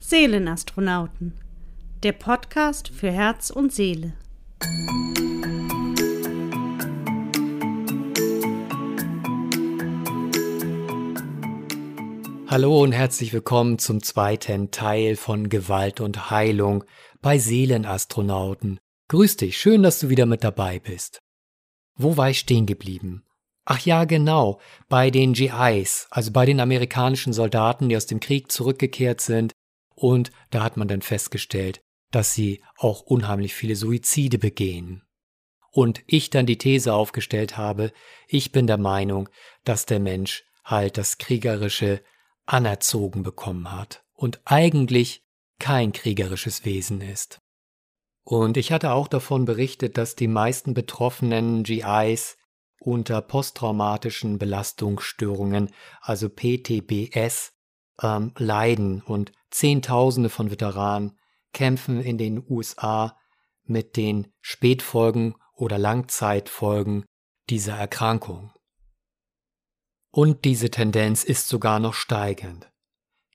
Seelenastronauten, 0.00 1.34
der 2.04 2.12
Podcast 2.12 2.88
für 2.88 3.10
Herz 3.10 3.50
und 3.50 3.72
Seele. 3.72 4.14
Hallo 12.46 12.80
und 12.80 12.92
herzlich 12.92 13.32
willkommen 13.32 13.78
zum 13.80 14.02
zweiten 14.02 14.70
Teil 14.70 15.16
von 15.16 15.48
Gewalt 15.48 16.00
und 16.00 16.30
Heilung 16.30 16.84
bei 17.20 17.38
Seelenastronauten. 17.38 18.78
Grüß 19.08 19.36
dich, 19.36 19.58
schön, 19.58 19.82
dass 19.82 19.98
du 19.98 20.08
wieder 20.08 20.26
mit 20.26 20.44
dabei 20.44 20.78
bist. 20.78 21.18
Wo 21.96 22.16
war 22.16 22.30
ich 22.30 22.38
stehen 22.38 22.66
geblieben? 22.66 23.24
Ach 23.66 23.80
ja, 23.80 24.04
genau, 24.04 24.60
bei 24.88 25.10
den 25.10 25.34
GIs, 25.34 26.06
also 26.10 26.30
bei 26.30 26.46
den 26.46 26.60
amerikanischen 26.60 27.34
Soldaten, 27.34 27.90
die 27.90 27.96
aus 27.96 28.06
dem 28.06 28.20
Krieg 28.20 28.50
zurückgekehrt 28.50 29.20
sind, 29.20 29.52
und 29.98 30.30
da 30.50 30.62
hat 30.62 30.76
man 30.76 30.86
dann 30.86 31.02
festgestellt, 31.02 31.80
dass 32.12 32.32
sie 32.32 32.62
auch 32.76 33.00
unheimlich 33.00 33.54
viele 33.54 33.74
Suizide 33.74 34.38
begehen. 34.38 35.02
Und 35.70 36.02
ich 36.06 36.30
dann 36.30 36.46
die 36.46 36.56
These 36.56 36.94
aufgestellt 36.94 37.56
habe, 37.56 37.92
ich 38.28 38.52
bin 38.52 38.66
der 38.66 38.78
Meinung, 38.78 39.28
dass 39.64 39.86
der 39.86 39.98
Mensch 39.98 40.44
halt 40.64 40.98
das 40.98 41.18
Kriegerische 41.18 42.02
anerzogen 42.46 43.24
bekommen 43.24 43.72
hat 43.72 44.04
und 44.14 44.40
eigentlich 44.44 45.24
kein 45.58 45.92
kriegerisches 45.92 46.64
Wesen 46.64 47.00
ist. 47.00 47.40
Und 48.22 48.56
ich 48.56 48.70
hatte 48.70 48.92
auch 48.92 49.08
davon 49.08 49.46
berichtet, 49.46 49.98
dass 49.98 50.14
die 50.14 50.28
meisten 50.28 50.74
betroffenen 50.74 51.64
GIs 51.64 52.36
unter 52.78 53.20
posttraumatischen 53.20 54.38
Belastungsstörungen, 54.38 55.70
also 56.00 56.28
PTBS, 56.28 57.52
ähm, 58.00 58.32
leiden 58.36 59.02
und 59.02 59.32
Zehntausende 59.50 60.28
von 60.28 60.50
Veteranen 60.50 61.18
kämpfen 61.52 62.00
in 62.00 62.18
den 62.18 62.42
USA 62.48 63.16
mit 63.64 63.96
den 63.96 64.32
Spätfolgen 64.40 65.34
oder 65.54 65.78
Langzeitfolgen 65.78 67.04
dieser 67.50 67.76
Erkrankung. 67.76 68.52
Und 70.10 70.44
diese 70.44 70.70
Tendenz 70.70 71.24
ist 71.24 71.48
sogar 71.48 71.80
noch 71.80 71.94
steigend. 71.94 72.70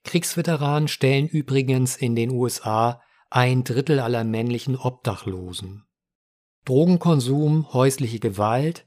Kriegsveteranen 0.04 0.88
stellen 0.88 1.28
übrigens 1.28 1.96
in 1.96 2.14
den 2.14 2.30
USA 2.30 3.00
ein 3.30 3.64
Drittel 3.64 4.00
aller 4.00 4.24
männlichen 4.24 4.76
Obdachlosen. 4.76 5.84
Drogenkonsum, 6.64 7.72
häusliche 7.72 8.20
Gewalt, 8.20 8.86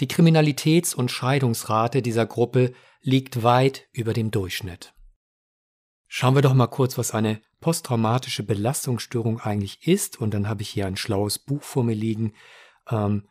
die 0.00 0.06
Kriminalitäts- 0.06 0.94
und 0.94 1.10
Scheidungsrate 1.10 2.02
dieser 2.02 2.26
Gruppe 2.26 2.72
liegt 3.02 3.42
weit 3.42 3.88
über 3.92 4.12
dem 4.12 4.30
Durchschnitt. 4.30 4.94
Schauen 6.12 6.34
wir 6.34 6.42
doch 6.42 6.54
mal 6.54 6.66
kurz, 6.66 6.98
was 6.98 7.12
eine 7.12 7.40
posttraumatische 7.60 8.42
Belastungsstörung 8.42 9.38
eigentlich 9.38 9.86
ist. 9.86 10.20
Und 10.20 10.34
dann 10.34 10.48
habe 10.48 10.62
ich 10.62 10.68
hier 10.68 10.88
ein 10.88 10.96
schlaues 10.96 11.38
Buch 11.38 11.62
vor 11.62 11.84
mir 11.84 11.94
liegen, 11.94 12.32
ähm, 12.90 13.28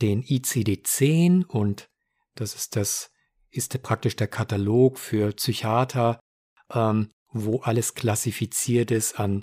den 0.00 0.22
ICD-10. 0.22 1.44
Und 1.44 1.90
das 2.34 2.54
ist 2.54 2.74
das, 2.74 3.10
ist 3.50 3.82
praktisch 3.82 4.16
der 4.16 4.28
Katalog 4.28 4.98
für 4.98 5.32
Psychiater, 5.32 6.20
ähm, 6.72 7.10
wo 7.28 7.60
alles 7.60 7.92
klassifiziert 7.92 8.90
ist 8.90 9.20
an 9.20 9.42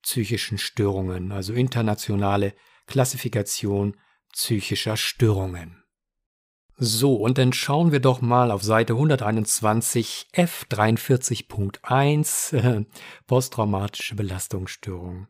psychischen 0.00 0.56
Störungen, 0.56 1.32
also 1.32 1.52
internationale 1.52 2.54
Klassifikation 2.86 4.00
psychischer 4.32 4.96
Störungen. 4.96 5.81
So, 6.84 7.14
und 7.14 7.38
dann 7.38 7.52
schauen 7.52 7.92
wir 7.92 8.00
doch 8.00 8.22
mal 8.22 8.50
auf 8.50 8.64
Seite 8.64 8.94
121 8.94 10.26
F43.1 10.34 12.56
äh, 12.56 12.84
posttraumatische 13.28 14.16
Belastungsstörung. 14.16 15.28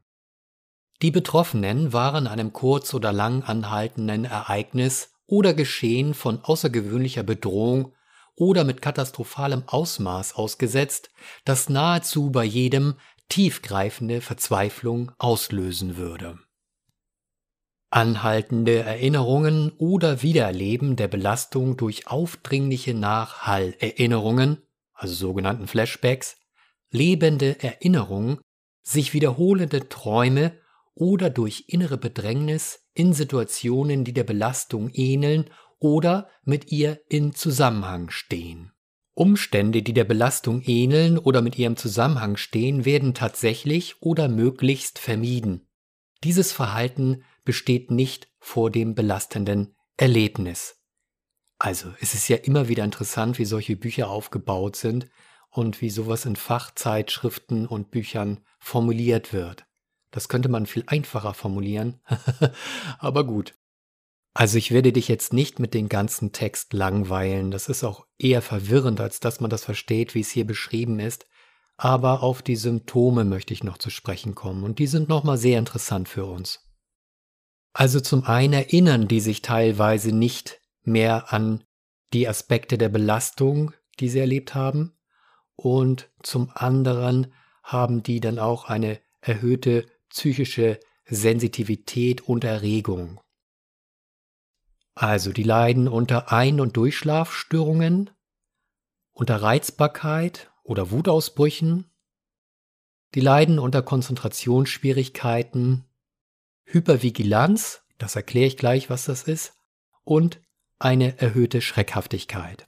Die 1.02 1.10
Betroffenen 1.10 1.92
waren 1.92 2.26
einem 2.26 2.54
kurz 2.54 2.94
oder 2.94 3.12
lang 3.12 3.42
anhaltenden 3.42 4.24
Ereignis 4.24 5.12
oder 5.26 5.52
Geschehen 5.52 6.14
von 6.14 6.42
außergewöhnlicher 6.42 7.22
Bedrohung 7.22 7.92
oder 8.34 8.64
mit 8.64 8.80
katastrophalem 8.80 9.64
Ausmaß 9.66 10.36
ausgesetzt, 10.36 11.10
das 11.44 11.68
nahezu 11.68 12.30
bei 12.30 12.44
jedem 12.44 12.94
tiefgreifende 13.28 14.22
Verzweiflung 14.22 15.12
auslösen 15.18 15.98
würde. 15.98 16.38
Anhaltende 17.92 18.78
Erinnerungen 18.78 19.70
oder 19.76 20.22
Wiedererleben 20.22 20.96
der 20.96 21.08
Belastung 21.08 21.76
durch 21.76 22.06
aufdringliche 22.06 22.94
Nachhallerinnerungen, 22.94 24.62
also 24.94 25.14
sogenannten 25.14 25.66
Flashbacks, 25.66 26.38
lebende 26.90 27.62
Erinnerungen, 27.62 28.38
sich 28.82 29.12
wiederholende 29.12 29.90
Träume 29.90 30.58
oder 30.94 31.28
durch 31.28 31.64
innere 31.66 31.98
Bedrängnis 31.98 32.82
in 32.94 33.12
Situationen, 33.12 34.04
die 34.04 34.14
der 34.14 34.24
Belastung 34.24 34.88
ähneln 34.94 35.50
oder 35.78 36.30
mit 36.44 36.72
ihr 36.72 36.98
in 37.10 37.34
Zusammenhang 37.34 38.08
stehen. 38.08 38.72
Umstände, 39.12 39.82
die 39.82 39.92
der 39.92 40.04
Belastung 40.04 40.62
ähneln 40.62 41.18
oder 41.18 41.42
mit 41.42 41.58
ihrem 41.58 41.76
Zusammenhang 41.76 42.38
stehen, 42.38 42.86
werden 42.86 43.12
tatsächlich 43.12 44.00
oder 44.00 44.28
möglichst 44.28 44.98
vermieden. 44.98 45.68
Dieses 46.24 46.52
Verhalten 46.52 47.24
besteht 47.44 47.90
nicht 47.90 48.28
vor 48.38 48.70
dem 48.70 48.94
belastenden 48.94 49.76
Erlebnis. 49.96 50.76
Also 51.58 51.92
es 52.00 52.14
ist 52.14 52.28
ja 52.28 52.36
immer 52.36 52.68
wieder 52.68 52.84
interessant, 52.84 53.38
wie 53.38 53.44
solche 53.44 53.76
Bücher 53.76 54.08
aufgebaut 54.08 54.76
sind 54.76 55.08
und 55.48 55.80
wie 55.80 55.90
sowas 55.90 56.24
in 56.24 56.34
Fachzeitschriften 56.34 57.66
und 57.66 57.90
Büchern 57.90 58.40
formuliert 58.58 59.32
wird. 59.32 59.64
Das 60.10 60.28
könnte 60.28 60.48
man 60.48 60.66
viel 60.66 60.84
einfacher 60.86 61.34
formulieren, 61.34 62.00
aber 62.98 63.24
gut. 63.24 63.54
Also 64.34 64.56
ich 64.58 64.70
werde 64.70 64.92
dich 64.92 65.08
jetzt 65.08 65.32
nicht 65.32 65.58
mit 65.58 65.74
dem 65.74 65.88
ganzen 65.88 66.32
Text 66.32 66.72
langweilen, 66.72 67.50
das 67.50 67.68
ist 67.68 67.84
auch 67.84 68.06
eher 68.18 68.42
verwirrend, 68.42 69.00
als 69.00 69.20
dass 69.20 69.40
man 69.40 69.50
das 69.50 69.62
versteht, 69.62 70.14
wie 70.14 70.20
es 70.20 70.30
hier 70.30 70.46
beschrieben 70.46 70.98
ist, 71.00 71.26
aber 71.76 72.22
auf 72.22 72.42
die 72.42 72.56
Symptome 72.56 73.24
möchte 73.24 73.52
ich 73.52 73.62
noch 73.62 73.78
zu 73.78 73.90
sprechen 73.90 74.34
kommen 74.34 74.64
und 74.64 74.78
die 74.78 74.86
sind 74.86 75.08
nochmal 75.08 75.36
sehr 75.36 75.58
interessant 75.58 76.08
für 76.08 76.24
uns. 76.24 76.71
Also 77.72 78.00
zum 78.00 78.24
einen 78.24 78.52
erinnern 78.52 79.08
die 79.08 79.20
sich 79.20 79.42
teilweise 79.42 80.12
nicht 80.12 80.60
mehr 80.82 81.32
an 81.32 81.64
die 82.12 82.28
Aspekte 82.28 82.76
der 82.76 82.90
Belastung, 82.90 83.72
die 84.00 84.08
sie 84.08 84.18
erlebt 84.18 84.54
haben, 84.54 84.96
und 85.56 86.10
zum 86.22 86.50
anderen 86.54 87.32
haben 87.62 88.02
die 88.02 88.20
dann 88.20 88.38
auch 88.38 88.64
eine 88.64 89.00
erhöhte 89.20 89.86
psychische 90.08 90.80
Sensitivität 91.06 92.22
und 92.22 92.44
Erregung. 92.44 93.20
Also 94.94 95.32
die 95.32 95.42
leiden 95.42 95.88
unter 95.88 96.32
Ein- 96.32 96.60
und 96.60 96.76
Durchschlafstörungen, 96.76 98.10
unter 99.12 99.36
Reizbarkeit 99.36 100.50
oder 100.64 100.90
Wutausbrüchen, 100.90 101.90
die 103.14 103.20
leiden 103.20 103.58
unter 103.58 103.82
Konzentrationsschwierigkeiten, 103.82 105.84
Hypervigilanz, 106.72 107.82
das 107.98 108.16
erkläre 108.16 108.46
ich 108.46 108.56
gleich, 108.56 108.88
was 108.88 109.04
das 109.04 109.24
ist, 109.24 109.52
und 110.04 110.40
eine 110.78 111.18
erhöhte 111.20 111.60
Schreckhaftigkeit. 111.60 112.66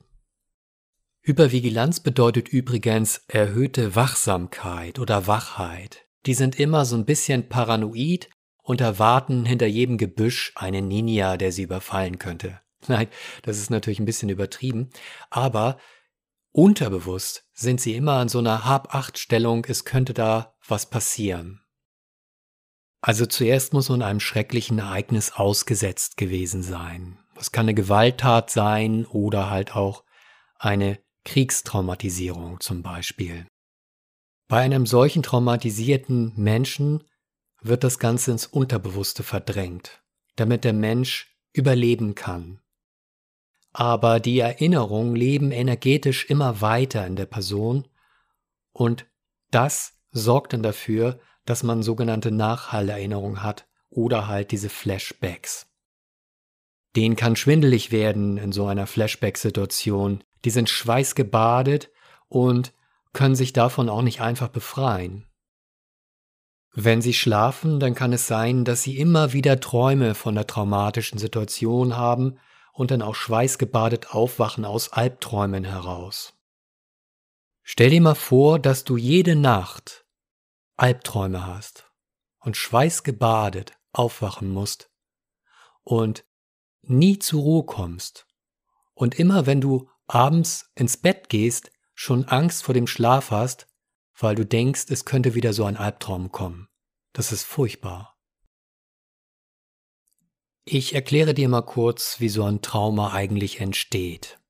Hypervigilanz 1.23 2.01
bedeutet 2.01 2.51
übrigens 2.51 3.23
erhöhte 3.29 3.97
Wachsamkeit 3.97 4.99
oder 4.99 5.27
Wachheit. 5.27 6.05
Die 6.27 6.35
sind 6.35 6.61
immer 6.61 6.85
so 6.85 6.97
ein 6.97 7.07
bisschen 7.07 7.49
paranoid 7.49 8.29
und 8.63 8.83
erwarten 8.83 9.47
hinter 9.47 9.67
jedem 9.67 9.97
Gebüsch 9.97 10.53
einen 10.55 10.87
Ninja, 10.87 11.39
der 11.39 11.51
sie 11.51 11.63
überfallen 11.63 12.19
könnte. 12.19 12.61
Nein, 12.89 13.09
das 13.41 13.57
ist 13.57 13.71
natürlich 13.71 14.01
ein 14.01 14.05
bisschen 14.05 14.29
übertrieben, 14.29 14.91
aber 15.31 15.79
unterbewusst 16.53 17.49
sind 17.55 17.81
sie 17.81 17.95
immer 17.95 18.19
an 18.19 18.29
so 18.29 18.39
einer 18.39 18.67
Hab-Acht-Stellung, 18.67 19.65
es 19.67 19.87
könnte 19.87 20.13
da 20.13 20.55
was 20.69 20.91
passieren. 20.91 21.64
Also 23.07 23.27
zuerst 23.27 23.75
muss 23.75 23.91
man 23.91 24.01
einem 24.01 24.19
schrecklichen 24.19 24.79
Ereignis 24.79 25.33
ausgesetzt 25.33 26.17
gewesen 26.17 26.63
sein. 26.63 27.19
Das 27.35 27.53
kann 27.53 27.67
eine 27.67 27.75
Gewalttat 27.75 28.49
sein 28.49 29.05
oder 29.05 29.51
halt 29.51 29.77
auch 29.77 30.05
eine 30.59 30.99
Kriegstraumatisierung 31.27 32.61
zum 32.61 32.83
Beispiel. 32.83 33.47
Bei 34.49 34.61
einem 34.61 34.87
solchen 34.87 35.23
traumatisierten 35.23 36.33
Menschen 36.37 37.05
wird 37.61 37.85
das 37.85 37.99
Ganze 37.99 38.31
ins 38.31 38.47
Unterbewusste 38.47 39.23
verdrängt, 39.23 40.03
damit 40.37 40.65
der 40.65 40.73
Mensch 40.73 41.37
überleben 41.53 42.15
kann. 42.15 42.63
Aber 43.75 44.19
die 44.19 44.39
Erinnerungen 44.39 45.15
leben 45.15 45.53
energetisch 45.53 46.25
immer 46.31 46.63
weiter 46.63 47.07
in 47.07 47.17
der 47.17 47.27
Person 47.27 47.87
und 48.73 49.05
das 49.51 49.93
sorgt 50.11 50.55
dann 50.55 50.63
dafür, 50.63 51.21
dass 51.45 51.63
man 51.63 51.83
sogenannte 51.83 52.31
Nachhallerinnerung 52.31 53.43
hat 53.43 53.67
oder 53.91 54.27
halt 54.27 54.51
diese 54.51 54.69
Flashbacks. 54.69 55.67
Den 56.97 57.17
kann 57.17 57.37
schwindelig 57.37 57.91
werden 57.91 58.37
in 58.37 58.53
so 58.53 58.67
einer 58.67 58.87
Flashback-Situation. 58.87 60.23
Die 60.45 60.51
sind 60.51 60.69
schweißgebadet 60.69 61.91
und 62.29 62.73
können 63.13 63.35
sich 63.35 63.53
davon 63.53 63.89
auch 63.89 64.03
nicht 64.03 64.21
einfach 64.21 64.49
befreien. 64.49 65.27
Wenn 66.73 67.03
Sie 67.03 67.15
schlafen, 67.15 67.79
dann 67.79 67.95
kann 67.95 68.13
es 68.13 68.27
sein, 68.27 68.65
dass 68.65 68.83
Sie 68.83 68.99
immer 68.99 69.33
wieder 69.33 69.61
Träume 69.61 70.15
von 70.15 70.35
der 70.35 70.47
traumatischen 70.47 71.19
Situation 71.19 71.97
haben 71.97 72.37
und 72.73 72.91
dann 72.91 73.03
auch 73.03 73.15
schweißgebadet 73.15 74.11
aufwachen 74.11 74.65
aus 74.65 74.93
Albträumen 74.93 75.65
heraus. 75.65 76.35
Stell 77.63 77.91
dir 77.91 78.01
mal 78.01 78.17
vor, 78.17 78.59
dass 78.59 78.85
du 78.85 78.97
jede 78.97 79.37
Nacht 79.37 80.04
Albträume 80.77 81.47
hast 81.47 81.91
und 82.41 82.57
schweißgebadet 82.57 83.73
aufwachen 83.93 84.49
musst 84.49 84.91
und 85.85 86.25
nie 86.83 87.19
zur 87.19 87.43
Ruhe 87.43 87.65
kommst 87.65 88.27
und 88.95 89.19
immer 89.19 89.47
wenn 89.47 89.61
du 89.61 89.89
abends 90.07 90.71
ins 90.75 90.97
Bett 90.97 91.29
gehst, 91.29 91.71
schon 91.95 92.25
Angst 92.25 92.65
vor 92.65 92.75
dem 92.75 92.87
Schlaf 92.87 93.31
hast, 93.31 93.67
weil 94.19 94.35
du 94.35 94.45
denkst, 94.45 94.87
es 94.91 95.05
könnte 95.05 95.35
wieder 95.35 95.53
so 95.53 95.65
ein 95.65 95.77
Albtraum 95.77 96.33
kommen. 96.33 96.69
Das 97.13 97.33
ist 97.33 97.45
furchtbar. 97.45 98.17
Ich 100.65 100.95
erkläre 100.95 101.35
dir 101.35 101.49
mal 101.49 101.63
kurz, 101.63 102.21
wie 102.21 102.29
so 102.29 102.45
ein 102.45 102.63
Trauma 102.63 103.13
eigentlich 103.13 103.61
entsteht. 103.61 104.41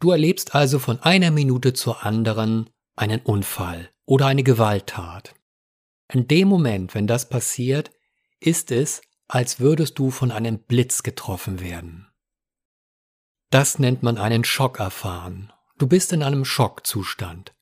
Du 0.00 0.10
erlebst 0.10 0.54
also 0.54 0.78
von 0.78 1.00
einer 1.00 1.30
Minute 1.30 1.72
zur 1.72 2.04
anderen 2.04 2.70
einen 2.96 3.20
Unfall 3.20 3.90
oder 4.06 4.26
eine 4.26 4.42
Gewalttat. 4.42 5.34
In 6.12 6.28
dem 6.28 6.48
Moment, 6.48 6.94
wenn 6.94 7.06
das 7.06 7.28
passiert, 7.28 7.90
ist 8.40 8.70
es, 8.70 9.02
als 9.26 9.60
würdest 9.60 9.98
du 9.98 10.10
von 10.10 10.30
einem 10.30 10.58
Blitz 10.58 11.02
getroffen 11.02 11.60
werden. 11.60 12.06
Das 13.50 13.78
nennt 13.78 14.02
man 14.02 14.18
einen 14.18 14.44
Schock 14.44 14.80
erfahren. 14.80 15.52
Du 15.78 15.86
bist 15.86 16.12
in 16.12 16.22
einem 16.22 16.44
Schockzustand. 16.44 17.54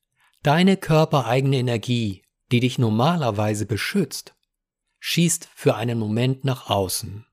Deine 0.43 0.77
körpereigene 0.77 1.59
Energie, 1.59 2.25
die 2.50 2.61
dich 2.61 2.79
normalerweise 2.79 3.67
beschützt, 3.67 4.35
schießt 4.99 5.49
für 5.55 5.77
einen 5.77 5.99
Moment 5.99 6.44
nach 6.44 6.69
außen. 6.69 7.27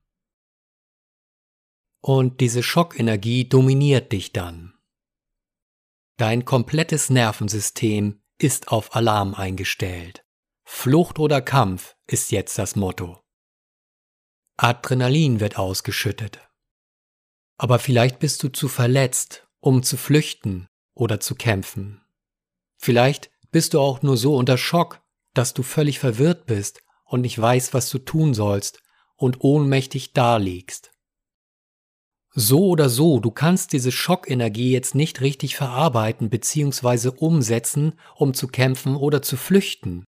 Und 2.00 2.40
diese 2.40 2.62
Schockenergie 2.62 3.48
dominiert 3.48 4.12
dich 4.12 4.32
dann. 4.32 4.74
Dein 6.16 6.44
komplettes 6.44 7.10
Nervensystem 7.10 8.19
ist 8.42 8.68
auf 8.68 8.94
Alarm 8.94 9.34
eingestellt. 9.34 10.24
Flucht 10.64 11.18
oder 11.18 11.42
Kampf 11.42 11.96
ist 12.06 12.30
jetzt 12.30 12.58
das 12.58 12.76
Motto. 12.76 13.20
Adrenalin 14.56 15.40
wird 15.40 15.58
ausgeschüttet. 15.58 16.40
Aber 17.56 17.78
vielleicht 17.78 18.18
bist 18.18 18.42
du 18.42 18.48
zu 18.48 18.68
verletzt, 18.68 19.46
um 19.60 19.82
zu 19.82 19.96
flüchten 19.96 20.68
oder 20.94 21.20
zu 21.20 21.34
kämpfen. 21.34 22.02
Vielleicht 22.76 23.30
bist 23.50 23.74
du 23.74 23.80
auch 23.80 24.02
nur 24.02 24.16
so 24.16 24.36
unter 24.36 24.56
Schock, 24.56 25.02
dass 25.34 25.54
du 25.54 25.62
völlig 25.62 25.98
verwirrt 25.98 26.46
bist 26.46 26.82
und 27.04 27.20
nicht 27.22 27.38
weißt, 27.38 27.74
was 27.74 27.90
du 27.90 27.98
tun 27.98 28.32
sollst 28.32 28.80
und 29.16 29.42
ohnmächtig 29.42 30.12
daliegst. 30.12 30.92
So 32.32 32.66
oder 32.68 32.88
so, 32.88 33.18
du 33.18 33.30
kannst 33.30 33.72
diese 33.72 33.90
Schockenergie 33.90 34.70
jetzt 34.70 34.94
nicht 34.94 35.20
richtig 35.20 35.56
verarbeiten 35.56 36.30
bzw. 36.30 37.10
umsetzen, 37.16 37.98
um 38.14 38.34
zu 38.34 38.46
kämpfen 38.46 38.94
oder 38.94 39.20
zu 39.20 39.36
flüchten. 39.36 40.04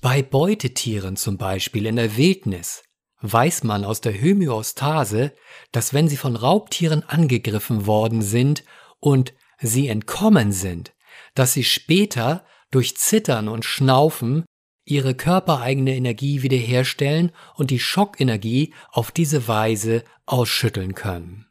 Bei 0.00 0.22
Beutetieren 0.22 1.16
zum 1.16 1.36
Beispiel 1.38 1.86
in 1.86 1.96
der 1.96 2.16
Wildnis 2.16 2.84
weiß 3.20 3.64
man 3.64 3.84
aus 3.84 4.00
der 4.00 4.14
Homöostase, 4.14 5.32
dass 5.72 5.92
wenn 5.92 6.08
sie 6.08 6.16
von 6.16 6.36
Raubtieren 6.36 7.02
angegriffen 7.02 7.86
worden 7.86 8.22
sind 8.22 8.62
und 9.00 9.34
sie 9.60 9.88
entkommen 9.88 10.52
sind, 10.52 10.94
dass 11.34 11.52
sie 11.52 11.64
später 11.64 12.44
durch 12.70 12.96
Zittern 12.96 13.48
und 13.48 13.64
Schnaufen 13.64 14.44
ihre 14.90 15.14
körpereigene 15.14 15.94
Energie 15.94 16.42
wiederherstellen 16.42 17.32
und 17.54 17.70
die 17.70 17.78
Schockenergie 17.78 18.74
auf 18.90 19.10
diese 19.10 19.48
Weise 19.48 20.04
ausschütteln 20.26 20.94
können. 20.94 21.46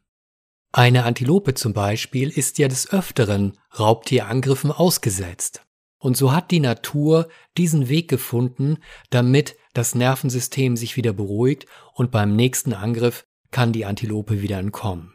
Eine 0.72 1.04
Antilope 1.04 1.54
zum 1.54 1.72
Beispiel 1.72 2.28
ist 2.28 2.58
ja 2.58 2.68
des 2.68 2.90
Öfteren 2.90 3.56
Raubtierangriffen 3.78 4.70
ausgesetzt. 4.70 5.62
Und 5.98 6.16
so 6.16 6.32
hat 6.32 6.50
die 6.50 6.60
Natur 6.60 7.28
diesen 7.56 7.88
Weg 7.88 8.08
gefunden, 8.08 8.78
damit 9.10 9.56
das 9.72 9.94
Nervensystem 9.94 10.76
sich 10.76 10.96
wieder 10.96 11.12
beruhigt 11.12 11.66
und 11.94 12.10
beim 12.10 12.36
nächsten 12.36 12.72
Angriff 12.72 13.26
kann 13.50 13.72
die 13.72 13.84
Antilope 13.84 14.42
wieder 14.42 14.58
entkommen. 14.58 15.14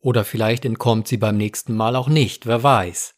Oder 0.00 0.24
vielleicht 0.24 0.64
entkommt 0.64 1.08
sie 1.08 1.16
beim 1.16 1.36
nächsten 1.36 1.74
Mal 1.74 1.94
auch 1.94 2.08
nicht, 2.08 2.46
wer 2.46 2.62
weiß. 2.62 3.14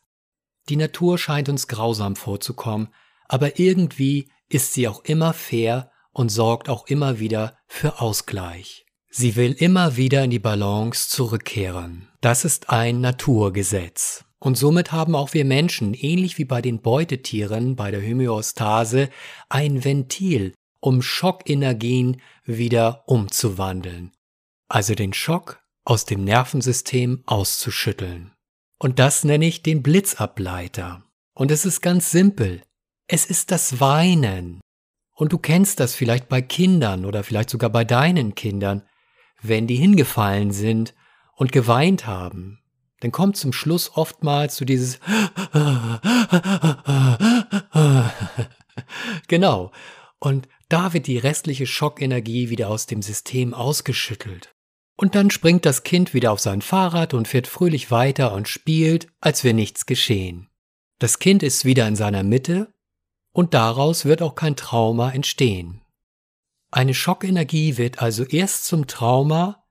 Die 0.68 0.76
Natur 0.76 1.16
scheint 1.16 1.48
uns 1.48 1.68
grausam 1.68 2.16
vorzukommen, 2.16 2.88
aber 3.26 3.58
irgendwie 3.58 4.30
ist 4.48 4.72
sie 4.72 4.88
auch 4.88 5.04
immer 5.04 5.32
fair 5.32 5.90
und 6.12 6.30
sorgt 6.30 6.68
auch 6.68 6.86
immer 6.86 7.18
wieder 7.18 7.56
für 7.66 8.00
Ausgleich. 8.00 8.86
Sie 9.10 9.36
will 9.36 9.52
immer 9.52 9.96
wieder 9.96 10.24
in 10.24 10.30
die 10.30 10.38
Balance 10.38 11.08
zurückkehren. 11.08 12.08
Das 12.20 12.44
ist 12.44 12.70
ein 12.70 13.00
Naturgesetz. 13.00 14.24
Und 14.38 14.56
somit 14.56 14.92
haben 14.92 15.14
auch 15.14 15.34
wir 15.34 15.44
Menschen, 15.44 15.94
ähnlich 15.94 16.38
wie 16.38 16.44
bei 16.44 16.62
den 16.62 16.80
Beutetieren 16.80 17.74
bei 17.74 17.90
der 17.90 18.02
Homöostase, 18.02 19.10
ein 19.48 19.84
Ventil, 19.84 20.54
um 20.80 21.02
Schockenergien 21.02 22.20
wieder 22.44 23.02
umzuwandeln. 23.06 24.12
Also 24.68 24.94
den 24.94 25.12
Schock 25.12 25.60
aus 25.84 26.04
dem 26.04 26.22
Nervensystem 26.22 27.22
auszuschütteln. 27.26 28.32
Und 28.78 28.98
das 28.98 29.24
nenne 29.24 29.46
ich 29.46 29.62
den 29.62 29.82
Blitzableiter. 29.82 31.02
Und 31.34 31.50
es 31.50 31.64
ist 31.64 31.80
ganz 31.80 32.10
simpel. 32.10 32.62
Es 33.10 33.24
ist 33.24 33.50
das 33.50 33.80
Weinen. 33.80 34.60
Und 35.14 35.32
du 35.32 35.38
kennst 35.38 35.80
das 35.80 35.94
vielleicht 35.94 36.28
bei 36.28 36.42
Kindern 36.42 37.06
oder 37.06 37.24
vielleicht 37.24 37.48
sogar 37.48 37.70
bei 37.70 37.84
deinen 37.84 38.34
Kindern, 38.34 38.82
wenn 39.40 39.66
die 39.66 39.76
hingefallen 39.76 40.50
sind 40.52 40.94
und 41.34 41.50
geweint 41.50 42.06
haben. 42.06 42.60
Dann 43.00 43.10
kommt 43.10 43.38
zum 43.38 43.54
Schluss 43.54 43.92
oftmals 43.94 44.56
so 44.56 44.66
dieses 44.66 45.00
Genau. 49.28 49.72
Und 50.18 50.46
da 50.68 50.92
wird 50.92 51.06
die 51.06 51.16
restliche 51.16 51.66
Schockenergie 51.66 52.50
wieder 52.50 52.68
aus 52.68 52.84
dem 52.84 53.00
System 53.00 53.54
ausgeschüttelt. 53.54 54.52
Und 54.96 55.14
dann 55.14 55.30
springt 55.30 55.64
das 55.64 55.82
Kind 55.82 56.12
wieder 56.12 56.32
auf 56.32 56.40
sein 56.40 56.60
Fahrrad 56.60 57.14
und 57.14 57.26
fährt 57.26 57.46
fröhlich 57.46 57.90
weiter 57.90 58.32
und 58.32 58.48
spielt, 58.48 59.06
als 59.20 59.44
wäre 59.44 59.54
nichts 59.54 59.86
geschehen. 59.86 60.50
Das 60.98 61.20
Kind 61.20 61.42
ist 61.42 61.64
wieder 61.64 61.88
in 61.88 61.96
seiner 61.96 62.22
Mitte 62.22 62.70
und 63.38 63.54
daraus 63.54 64.04
wird 64.04 64.20
auch 64.20 64.34
kein 64.34 64.56
Trauma 64.56 65.12
entstehen. 65.12 65.80
Eine 66.72 66.92
Schockenergie 66.92 67.76
wird 67.76 68.02
also 68.02 68.24
erst 68.24 68.64
zum 68.64 68.88
Trauma, 68.88 69.62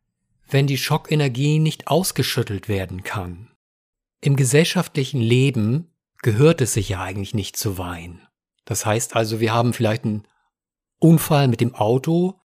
wenn 0.49 0.67
die 0.67 0.77
Schockenergie 0.77 1.59
nicht 1.59 1.89
ausgeschüttelt 1.89 2.69
werden 2.69 3.03
kann. 3.03 3.51
Im 4.21 4.37
gesellschaftlichen 4.37 5.19
Leben 5.19 5.93
gehört 6.21 6.61
es 6.61 6.75
sich 6.75 6.87
ja 6.87 7.01
eigentlich 7.01 7.33
nicht 7.33 7.57
zu 7.57 7.77
weinen. 7.77 8.25
Das 8.63 8.85
heißt 8.85 9.17
also, 9.17 9.41
wir 9.41 9.53
haben 9.53 9.73
vielleicht 9.73 10.05
einen 10.05 10.25
Unfall 10.99 11.49
mit 11.49 11.59
dem 11.59 11.75
Auto 11.75 12.39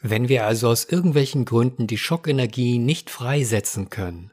Wenn 0.00 0.28
wir 0.28 0.46
also 0.46 0.68
aus 0.68 0.84
irgendwelchen 0.84 1.44
Gründen 1.44 1.86
die 1.86 1.98
Schockenergie 1.98 2.78
nicht 2.78 3.10
freisetzen 3.10 3.90
können, 3.90 4.32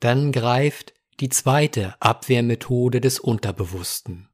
dann 0.00 0.32
greift 0.32 0.94
die 1.20 1.28
zweite 1.28 1.94
Abwehrmethode 2.00 3.00
des 3.00 3.20
Unterbewussten. 3.20 4.28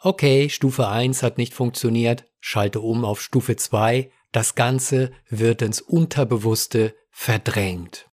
Okay, 0.00 0.48
Stufe 0.48 0.88
1 0.88 1.22
hat 1.22 1.38
nicht 1.38 1.54
funktioniert, 1.54 2.27
schalte 2.40 2.80
um 2.80 3.04
auf 3.04 3.20
Stufe 3.20 3.56
2, 3.56 4.10
das 4.32 4.54
Ganze 4.54 5.12
wird 5.28 5.62
ins 5.62 5.80
Unterbewusste 5.80 6.94
verdrängt. 7.10 8.10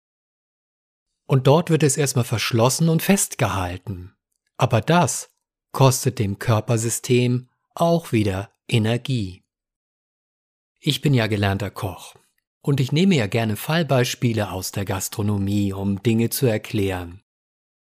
Und 1.25 1.47
dort 1.47 1.69
wird 1.69 1.83
es 1.83 1.97
erstmal 1.97 2.25
verschlossen 2.25 2.89
und 2.89 3.01
festgehalten. 3.01 4.15
Aber 4.57 4.81
das 4.81 5.31
kostet 5.71 6.19
dem 6.19 6.37
Körpersystem 6.37 7.49
auch 7.73 8.11
wieder 8.11 8.51
Energie. 8.67 9.43
Ich 10.79 11.01
bin 11.01 11.13
ja 11.13 11.27
gelernter 11.27 11.71
Koch 11.71 12.15
und 12.61 12.79
ich 12.79 12.91
nehme 12.91 13.15
ja 13.15 13.27
gerne 13.27 13.55
Fallbeispiele 13.55 14.51
aus 14.51 14.71
der 14.71 14.85
Gastronomie, 14.85 15.73
um 15.73 16.03
Dinge 16.03 16.29
zu 16.29 16.45
erklären. 16.45 17.23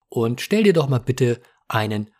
Und 0.09 0.41
stell 0.41 0.63
dir 0.63 0.73
doch 0.73 0.89
mal 0.89 0.99
bitte 0.99 1.41
einen 1.67 2.11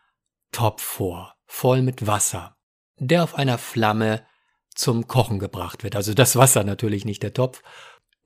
Topf 0.52 0.84
vor, 0.84 1.36
voll 1.46 1.82
mit 1.82 2.08
Wasser, 2.08 2.55
der 2.98 3.24
auf 3.24 3.36
einer 3.36 3.58
Flamme 3.58 4.26
zum 4.74 5.08
Kochen 5.08 5.40
gebracht 5.40 5.84
wird. 5.84 5.96
Also 5.96 6.14
das 6.14 6.36
Wasser 6.36 6.64
natürlich, 6.64 7.06
nicht 7.06 7.24
der 7.24 7.34
Topf. 7.34 7.62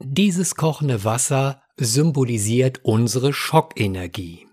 dieses 0.02 0.56
kochende 0.56 1.04
Wasser 1.04 1.62
symbolisiert 1.76 2.80
unsere 2.84 3.34
Schockenergie. 3.34 4.48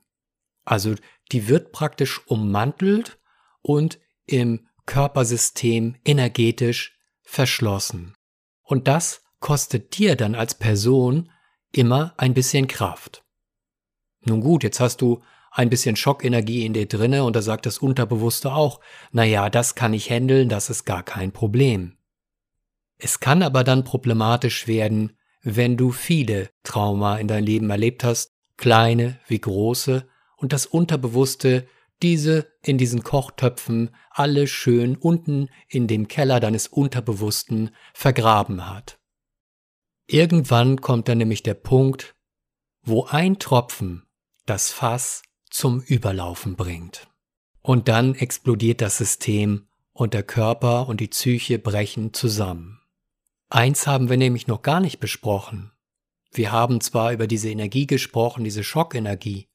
Also 0.65 0.95
die 1.33 1.49
wird 1.49 1.73
praktisch 1.73 2.27
ummantelt 2.27 3.19
und 3.63 4.01
im 4.27 4.69
Körpersystem 4.87 5.97
energetisch 6.05 6.99
verschlossen. 7.23 8.15
Und 8.63 8.89
das 8.89 9.23
kostet 9.41 9.97
dir 9.99 10.17
dann 10.17 10.35
als 10.35 10.55
Person 10.55 11.31
immer 11.73 12.15
ein 12.17 12.35
bisschen 12.35 12.67
Kraft. 12.67 13.25
Nun 14.25 14.41
gut, 14.41 14.65
jetzt 14.65 14.81
hast 14.81 15.01
du 15.01 15.23
ein 15.57 15.71
bisschen 15.71 15.97
Schockenergie 15.97 16.67
in 16.67 16.75
dir 16.75 16.87
drinne 16.87 17.25
und 17.25 17.35
da 17.35 17.41
sagt 17.41 17.65
das 17.65 17.79
Unterbewusste 17.79 18.53
auch, 18.53 18.79
naja, 19.11 19.49
das 19.49 19.75
kann 19.75 19.95
ich 19.95 20.11
handeln, 20.11 20.51
das 20.51 20.69
ist 20.69 20.85
gar 20.85 21.03
kein 21.03 21.33
Problem. 21.33 21.97
Es 22.99 23.21
kann 23.21 23.43
aber 23.43 23.65
dann 23.65 23.83
problematisch 23.83 24.69
werden, 24.69 25.17
wenn 25.43 25.79
du 25.79 25.93
viele 25.93 26.51
Trauma 26.63 27.17
in 27.17 27.27
dein 27.27 27.45
Leben 27.45 27.71
erlebt 27.71 28.05
hast, 28.05 28.35
kleine 28.59 29.19
wie 29.29 29.41
große, 29.41 30.07
und 30.37 30.53
das 30.53 30.67
Unterbewusste 30.67 31.67
diese 32.03 32.53
in 32.63 32.77
diesen 32.77 33.03
Kochtöpfen 33.03 33.95
alle 34.11 34.49
schön 34.49 34.97
unten 34.97 35.49
in 35.69 35.87
dem 35.87 36.07
Keller 36.07 36.39
deines 36.39 36.69
Unterbewussten 36.69 37.71
vergraben 37.95 38.69
hat. 38.69 38.99
Irgendwann 40.07 40.83
kommt 40.83 41.09
dann 41.09 41.17
nämlich 41.17 41.43
der 41.43 41.55
Punkt, 41.55 42.15
wo 42.83 43.07
ein 43.07 43.39
Tropfen 43.39 44.03
das 44.45 44.71
Fass 44.71 45.23
zum 45.57 45.81
Überlaufen 45.81 46.55
bringt. 46.55 47.09
Und 47.63 47.89
dann 47.89 48.15
explodiert 48.15 48.83
das 48.83 48.99
System 48.99 49.69
und 49.93 50.13
der 50.13 50.23
Körper 50.23 50.87
und 50.87 51.01
die 51.01 51.09
Psyche 51.09 51.59
brechen 51.59 52.13
zusammen. 52.13 52.83
Eins 53.49 53.87
haben 53.87 54.11
wir 54.11 54.19
nämlich 54.19 54.47
noch 54.47 54.61
gar 54.61 54.81
nicht 54.81 55.01
besprochen. 55.01 55.73
Wir 56.31 56.53
haben 56.53 56.83
zwar 56.83 57.13
über 57.13 57.27
diese 57.27 57.49
Energie 57.49 57.87
gesprochen, 57.87 58.45
diese 58.45 58.63
Schockenergie, 58.63 59.49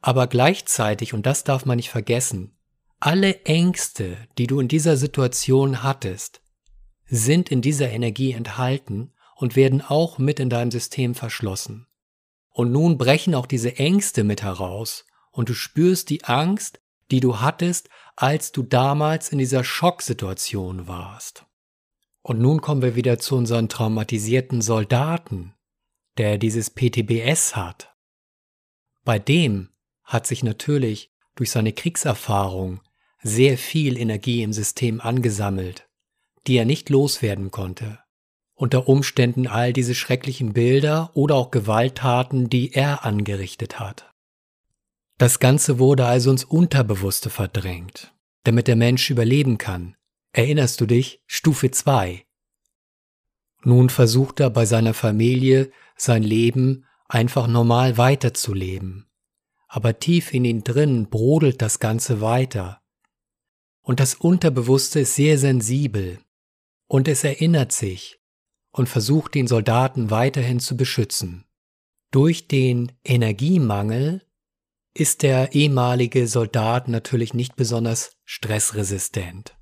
aber 0.00 0.28
gleichzeitig, 0.28 1.12
und 1.12 1.26
das 1.26 1.42
darf 1.42 1.66
man 1.66 1.76
nicht 1.76 1.90
vergessen, 1.90 2.56
alle 3.00 3.42
Ängste, 3.44 4.16
die 4.38 4.46
du 4.46 4.60
in 4.60 4.68
dieser 4.68 4.96
Situation 4.96 5.82
hattest, 5.82 6.42
sind 7.06 7.50
in 7.50 7.60
dieser 7.60 7.90
Energie 7.90 8.32
enthalten 8.32 9.12
und 9.34 9.56
werden 9.56 9.80
auch 9.80 10.18
mit 10.18 10.38
in 10.38 10.48
deinem 10.48 10.70
System 10.70 11.16
verschlossen. 11.16 11.88
Und 12.58 12.72
nun 12.72 12.98
brechen 12.98 13.36
auch 13.36 13.46
diese 13.46 13.76
Ängste 13.76 14.24
mit 14.24 14.42
heraus 14.42 15.06
und 15.30 15.48
du 15.48 15.54
spürst 15.54 16.10
die 16.10 16.24
Angst, 16.24 16.80
die 17.12 17.20
du 17.20 17.38
hattest, 17.38 17.88
als 18.16 18.50
du 18.50 18.64
damals 18.64 19.28
in 19.28 19.38
dieser 19.38 19.62
Schocksituation 19.62 20.88
warst. 20.88 21.46
Und 22.20 22.40
nun 22.40 22.60
kommen 22.60 22.82
wir 22.82 22.96
wieder 22.96 23.20
zu 23.20 23.36
unseren 23.36 23.68
traumatisierten 23.68 24.60
Soldaten, 24.60 25.54
der 26.16 26.36
dieses 26.36 26.70
PTBS 26.70 27.54
hat. 27.54 27.94
Bei 29.04 29.20
dem 29.20 29.68
hat 30.02 30.26
sich 30.26 30.42
natürlich 30.42 31.12
durch 31.36 31.52
seine 31.52 31.72
Kriegserfahrung 31.72 32.80
sehr 33.22 33.56
viel 33.56 33.96
Energie 33.96 34.42
im 34.42 34.52
System 34.52 35.00
angesammelt, 35.00 35.88
die 36.48 36.56
er 36.56 36.64
nicht 36.64 36.90
loswerden 36.90 37.52
konnte. 37.52 38.00
Unter 38.58 38.88
Umständen 38.88 39.46
all 39.46 39.72
diese 39.72 39.94
schrecklichen 39.94 40.52
Bilder 40.52 41.10
oder 41.14 41.36
auch 41.36 41.50
Gewalttaten, 41.50 42.50
die 42.50 42.72
er 42.74 43.04
angerichtet 43.04 43.78
hat. 43.78 44.12
Das 45.16 45.38
Ganze 45.38 45.78
wurde 45.78 46.06
also 46.06 46.30
ins 46.30 46.44
Unterbewusste 46.44 47.30
verdrängt, 47.30 48.12
damit 48.44 48.66
der 48.66 48.76
Mensch 48.76 49.10
überleben 49.10 49.58
kann. 49.58 49.96
Erinnerst 50.32 50.80
du 50.80 50.86
dich? 50.86 51.22
Stufe 51.26 51.70
2. 51.70 52.26
Nun 53.62 53.90
versucht 53.90 54.40
er 54.40 54.50
bei 54.50 54.66
seiner 54.66 54.94
Familie 54.94 55.70
sein 55.96 56.22
Leben 56.22 56.84
einfach 57.08 57.46
normal 57.46 57.96
weiterzuleben 57.96 59.08
aber 59.68 59.98
tief 59.98 60.32
in 60.32 60.44
ihn 60.46 60.64
drin 60.64 61.08
brodelt 61.08 61.60
das 61.62 61.78
Ganze 61.78 62.20
weiter. 62.20 62.80
Und 63.82 64.00
das 64.00 64.14
Unterbewusste 64.14 65.00
ist 65.00 65.14
sehr 65.14 65.38
sensibel 65.38 66.18
und 66.88 67.06
es 67.06 67.22
erinnert 67.22 67.72
sich 67.72 68.17
und 68.78 68.88
versucht 68.88 69.34
den 69.34 69.46
Soldaten 69.46 70.10
weiterhin 70.10 70.60
zu 70.60 70.76
beschützen. 70.76 71.44
Durch 72.10 72.48
den 72.48 72.92
Energiemangel 73.04 74.22
ist 74.94 75.22
der 75.22 75.54
ehemalige 75.54 76.26
Soldat 76.26 76.88
natürlich 76.88 77.34
nicht 77.34 77.56
besonders 77.56 78.16
stressresistent. 78.24 79.56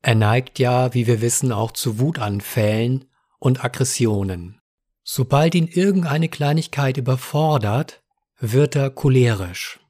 Er 0.00 0.14
neigt 0.14 0.58
ja, 0.58 0.94
wie 0.94 1.06
wir 1.06 1.20
wissen, 1.20 1.52
auch 1.52 1.72
zu 1.72 1.98
Wutanfällen 1.98 3.06
und 3.38 3.64
Aggressionen. 3.64 4.60
Sobald 5.02 5.54
ihn 5.54 5.66
irgendeine 5.66 6.28
Kleinigkeit 6.28 6.96
überfordert, 6.96 8.02
wird 8.38 8.76
er 8.76 8.90
cholerisch. 8.90 9.80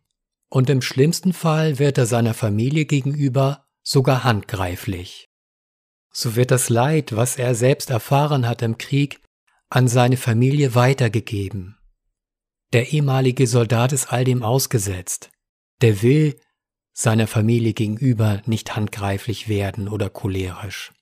Und 0.48 0.70
im 0.70 0.80
schlimmsten 0.80 1.34
Fall 1.34 1.78
wird 1.78 1.98
er 1.98 2.06
seiner 2.06 2.32
Familie 2.32 2.86
gegenüber 2.86 3.66
sogar 3.82 4.24
handgreiflich. 4.24 5.27
So 6.20 6.34
wird 6.34 6.50
das 6.50 6.68
Leid, 6.68 7.14
was 7.14 7.36
er 7.36 7.54
selbst 7.54 7.90
erfahren 7.90 8.48
hat 8.48 8.60
im 8.62 8.76
Krieg, 8.76 9.20
an 9.70 9.86
seine 9.86 10.16
Familie 10.16 10.74
weitergegeben. 10.74 11.76
Der 12.72 12.92
ehemalige 12.92 13.46
Soldat 13.46 13.92
ist 13.92 14.12
all 14.12 14.24
dem 14.24 14.42
ausgesetzt. 14.42 15.30
Der 15.80 16.02
will 16.02 16.36
seiner 16.92 17.28
Familie 17.28 17.72
gegenüber 17.72 18.42
nicht 18.46 18.74
handgreiflich 18.74 19.48
werden 19.48 19.88
oder 19.88 20.10
cholerisch. 20.10 20.92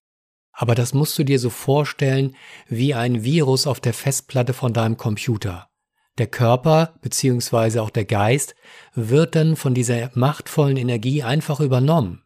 Aber 0.52 0.74
das 0.74 0.92
musst 0.92 1.18
du 1.18 1.24
dir 1.24 1.38
so 1.38 1.48
vorstellen 1.48 2.36
wie 2.68 2.92
ein 2.92 3.24
Virus 3.24 3.66
auf 3.66 3.80
der 3.80 3.94
Festplatte 3.94 4.52
von 4.52 4.74
deinem 4.74 4.98
Computer. 4.98 5.70
Der 6.18 6.26
Körper 6.26 6.98
bzw. 7.00 7.78
auch 7.78 7.88
der 7.88 8.04
Geist 8.04 8.54
wird 8.94 9.34
dann 9.34 9.56
von 9.56 9.72
dieser 9.72 10.10
machtvollen 10.12 10.76
Energie 10.76 11.22
einfach 11.22 11.60
übernommen. 11.60 12.25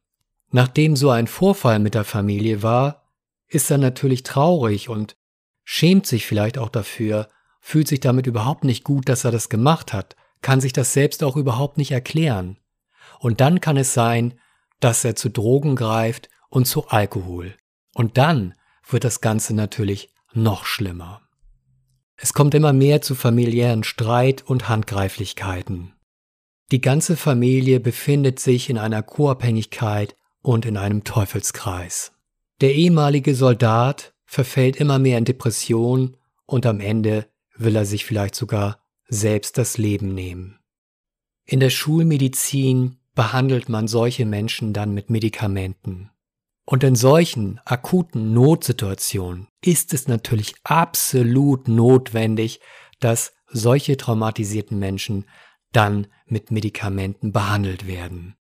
Nachdem 0.50 0.97
so 0.97 1.11
ein 1.11 1.26
Vorfall 1.26 1.78
mit 1.78 1.95
der 1.95 2.04
Familie 2.04 2.62
war, 2.62 3.09
ist 3.49 3.71
er 3.71 3.78
natürlich 3.78 4.23
traurig 4.23 4.88
und 4.88 5.16
schämt 5.64 6.07
sich 6.07 6.26
vielleicht 6.26 6.59
auch 6.59 6.69
dafür, 6.69 7.28
fühlt 7.61 7.88
sich 7.88 8.00
damit 8.00 8.26
überhaupt 8.26 8.64
nicht 8.64 8.85
gut, 8.85 9.09
dass 9.09 9.25
er 9.25 9.30
das 9.30 9.49
gemacht 9.49 9.92
hat, 9.92 10.16
kann 10.42 10.61
sich 10.61 10.73
das 10.73 10.92
selbst 10.92 11.23
auch 11.23 11.37
überhaupt 11.37 11.76
nicht 11.76 11.92
erklären. 11.92 12.59
Und 13.19 13.40
dann 13.40 13.61
kann 13.61 13.76
es 13.76 13.95
sein, 13.95 14.38
dass 14.80 15.04
er 15.04 15.14
zu 15.14 15.28
Drogen 15.28 15.76
greift 15.76 16.30
und 16.49 16.66
zu 16.66 16.88
Alkohol. 16.88 17.54
Und 17.95 18.19
dann 18.19 18.54
wird 18.88 19.04
das 19.04 19.21
Ganze 19.21 19.54
natürlich 19.54 20.12
noch 20.33 20.64
schlimmer. 20.64 21.23
Es 22.16 22.33
kommt 22.33 22.54
immer 22.54 22.73
mehr 22.73 23.02
zu 23.02 23.14
familiären 23.14 23.85
Streit 23.85 24.42
und 24.42 24.69
Handgreiflichkeiten. 24.69 25.95
Die 26.71 26.80
ganze 26.80 27.16
Familie 27.16 27.80
befindet 27.80 28.38
sich 28.38 28.71
in 28.71 28.78
einer 28.78 29.02
Co-Abhängigkeit 29.02 30.16
und 30.42 30.66
in 30.66 30.76
einem 30.76 31.04
Teufelskreis. 31.04 32.12
Der 32.61 32.75
ehemalige 32.75 33.35
Soldat 33.35 34.14
verfällt 34.25 34.76
immer 34.76 34.99
mehr 34.99 35.18
in 35.18 35.25
Depression 35.25 36.16
und 36.47 36.66
am 36.66 36.80
Ende 36.80 37.26
will 37.56 37.76
er 37.76 37.85
sich 37.85 38.04
vielleicht 38.04 38.35
sogar 38.35 38.80
selbst 39.09 39.59
das 39.59 39.76
Leben 39.76 40.14
nehmen. 40.14 40.59
In 41.44 41.61
der 41.61 41.70
Schulmedizin 41.70 42.97
behandelt 43.14 43.68
man 43.68 43.88
solche 43.88 44.25
Menschen 44.25 44.73
dann 44.73 44.94
mit 44.94 45.11
Medikamenten. 45.11 46.11
Und 46.64 46.85
in 46.85 46.94
solchen 46.94 47.61
akuten 47.64 48.32
Notsituationen 48.32 49.49
ist 49.64 49.92
es 49.92 50.06
natürlich 50.06 50.54
absolut 50.62 51.66
notwendig, 51.66 52.61
dass 53.00 53.32
solche 53.49 53.97
traumatisierten 53.97 54.78
Menschen 54.78 55.25
dann 55.73 56.06
mit 56.26 56.50
Medikamenten 56.52 57.32
behandelt 57.32 57.87
werden, 57.88 58.37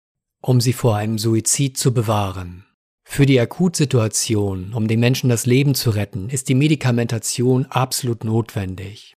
um 0.45 0.61
sie 0.61 0.73
vor 0.73 0.95
einem 0.95 1.17
Suizid 1.17 1.75
zu 1.75 1.91
bewahren. 1.91 2.65
Für 3.03 3.25
die 3.25 3.39
Akutsituation, 3.39 4.73
um 4.73 4.87
den 4.87 4.99
Menschen 4.99 5.27
das 5.27 5.47
Leben 5.47 5.73
zu 5.73 5.89
retten, 5.89 6.29
ist 6.29 6.49
die 6.49 6.55
Medikamentation 6.55 7.65
absolut 7.65 8.23
notwendig. 8.23 9.15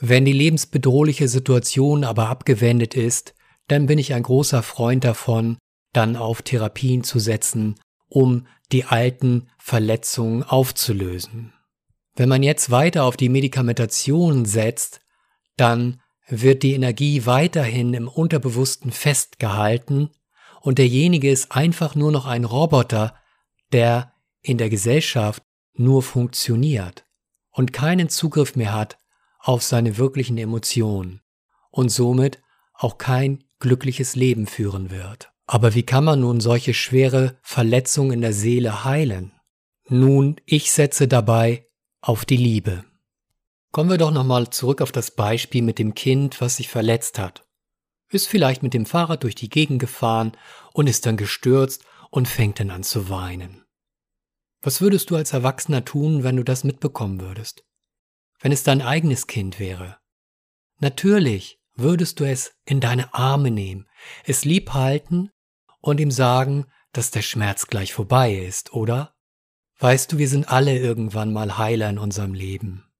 Wenn 0.00 0.24
die 0.24 0.32
lebensbedrohliche 0.32 1.28
Situation 1.28 2.02
aber 2.02 2.28
abgewendet 2.28 2.94
ist, 2.94 3.34
dann 3.68 3.86
bin 3.86 3.98
ich 3.98 4.12
ein 4.12 4.24
großer 4.24 4.64
Freund 4.64 5.04
davon, 5.04 5.56
dann 5.92 6.16
auf 6.16 6.42
Therapien 6.42 7.04
zu 7.04 7.20
setzen, 7.20 7.76
um 8.08 8.48
die 8.72 8.84
alten 8.84 9.48
Verletzungen 9.58 10.42
aufzulösen. 10.42 11.52
Wenn 12.16 12.28
man 12.28 12.42
jetzt 12.42 12.72
weiter 12.72 13.04
auf 13.04 13.16
die 13.16 13.28
Medikamentation 13.28 14.44
setzt, 14.44 15.00
dann 15.56 16.00
wird 16.28 16.64
die 16.64 16.74
Energie 16.74 17.24
weiterhin 17.24 17.94
im 17.94 18.08
Unterbewussten 18.08 18.90
festgehalten 18.90 20.10
und 20.66 20.78
derjenige 20.78 21.30
ist 21.30 21.52
einfach 21.52 21.94
nur 21.94 22.10
noch 22.10 22.26
ein 22.26 22.44
Roboter, 22.44 23.14
der 23.70 24.12
in 24.42 24.58
der 24.58 24.68
Gesellschaft 24.68 25.44
nur 25.74 26.02
funktioniert 26.02 27.04
und 27.52 27.72
keinen 27.72 28.08
Zugriff 28.08 28.56
mehr 28.56 28.72
hat 28.72 28.98
auf 29.38 29.62
seine 29.62 29.96
wirklichen 29.96 30.36
Emotionen 30.38 31.20
und 31.70 31.90
somit 31.90 32.42
auch 32.74 32.98
kein 32.98 33.44
glückliches 33.60 34.16
Leben 34.16 34.48
führen 34.48 34.90
wird. 34.90 35.30
Aber 35.46 35.76
wie 35.76 35.84
kann 35.84 36.02
man 36.02 36.18
nun 36.18 36.40
solche 36.40 36.74
schwere 36.74 37.38
Verletzungen 37.42 38.14
in 38.14 38.20
der 38.22 38.32
Seele 38.32 38.84
heilen? 38.84 39.30
Nun, 39.88 40.40
ich 40.46 40.72
setze 40.72 41.06
dabei 41.06 41.68
auf 42.00 42.24
die 42.24 42.36
Liebe. 42.36 42.84
Kommen 43.70 43.90
wir 43.90 43.98
doch 43.98 44.10
nochmal 44.10 44.50
zurück 44.50 44.82
auf 44.82 44.90
das 44.90 45.12
Beispiel 45.12 45.62
mit 45.62 45.78
dem 45.78 45.94
Kind, 45.94 46.40
was 46.40 46.56
sich 46.56 46.68
verletzt 46.68 47.20
hat. 47.20 47.45
Ist 48.16 48.28
vielleicht 48.28 48.62
mit 48.62 48.72
dem 48.72 48.86
Fahrrad 48.86 49.24
durch 49.24 49.34
die 49.34 49.50
Gegend 49.50 49.78
gefahren 49.78 50.32
und 50.72 50.86
ist 50.86 51.04
dann 51.04 51.18
gestürzt 51.18 51.84
und 52.08 52.26
fängt 52.26 52.58
dann 52.58 52.70
an 52.70 52.82
zu 52.82 53.10
weinen. 53.10 53.66
Was 54.62 54.80
würdest 54.80 55.10
du 55.10 55.16
als 55.16 55.34
Erwachsener 55.34 55.84
tun, 55.84 56.24
wenn 56.24 56.36
du 56.36 56.42
das 56.42 56.64
mitbekommen 56.64 57.20
würdest? 57.20 57.66
Wenn 58.40 58.52
es 58.52 58.62
dein 58.62 58.80
eigenes 58.80 59.26
Kind 59.26 59.60
wäre? 59.60 59.98
Natürlich 60.80 61.60
würdest 61.74 62.18
du 62.18 62.24
es 62.24 62.54
in 62.64 62.80
deine 62.80 63.12
Arme 63.12 63.50
nehmen, 63.50 63.86
es 64.24 64.46
lieb 64.46 64.72
halten 64.72 65.30
und 65.82 66.00
ihm 66.00 66.10
sagen, 66.10 66.64
dass 66.92 67.10
der 67.10 67.20
Schmerz 67.20 67.66
gleich 67.66 67.92
vorbei 67.92 68.34
ist, 68.34 68.72
oder? 68.72 69.14
Weißt 69.78 70.10
du, 70.10 70.16
wir 70.16 70.30
sind 70.30 70.48
alle 70.48 70.78
irgendwann 70.78 71.34
mal 71.34 71.58
Heiler 71.58 71.90
in 71.90 71.98
unserem 71.98 72.32
Leben. 72.32 72.90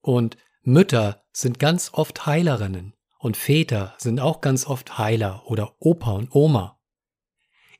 Und 0.00 0.36
Mütter 0.62 1.24
sind 1.32 1.58
ganz 1.58 1.90
oft 1.92 2.24
Heilerinnen 2.24 2.94
und 3.24 3.38
Väter 3.38 3.94
sind 3.96 4.20
auch 4.20 4.42
ganz 4.42 4.66
oft 4.66 4.98
Heiler 4.98 5.44
oder 5.46 5.76
Opa 5.78 6.12
und 6.12 6.34
Oma. 6.34 6.78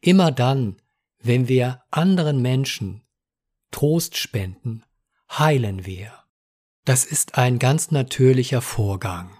Immer 0.01 0.33
dann, 0.33 0.77
wenn 1.19 1.49
wir 1.49 1.83
anderen 1.91 2.41
Menschen 2.41 3.03
Trost 3.71 4.17
spenden, 4.17 4.85
heilen 5.31 5.85
wir. 5.85 6.13
Das 6.87 7.05
ist 7.05 7.37
ein 7.37 7.59
ganz 7.59 7.91
natürlicher 7.91 8.63
Vorgang. 8.63 9.37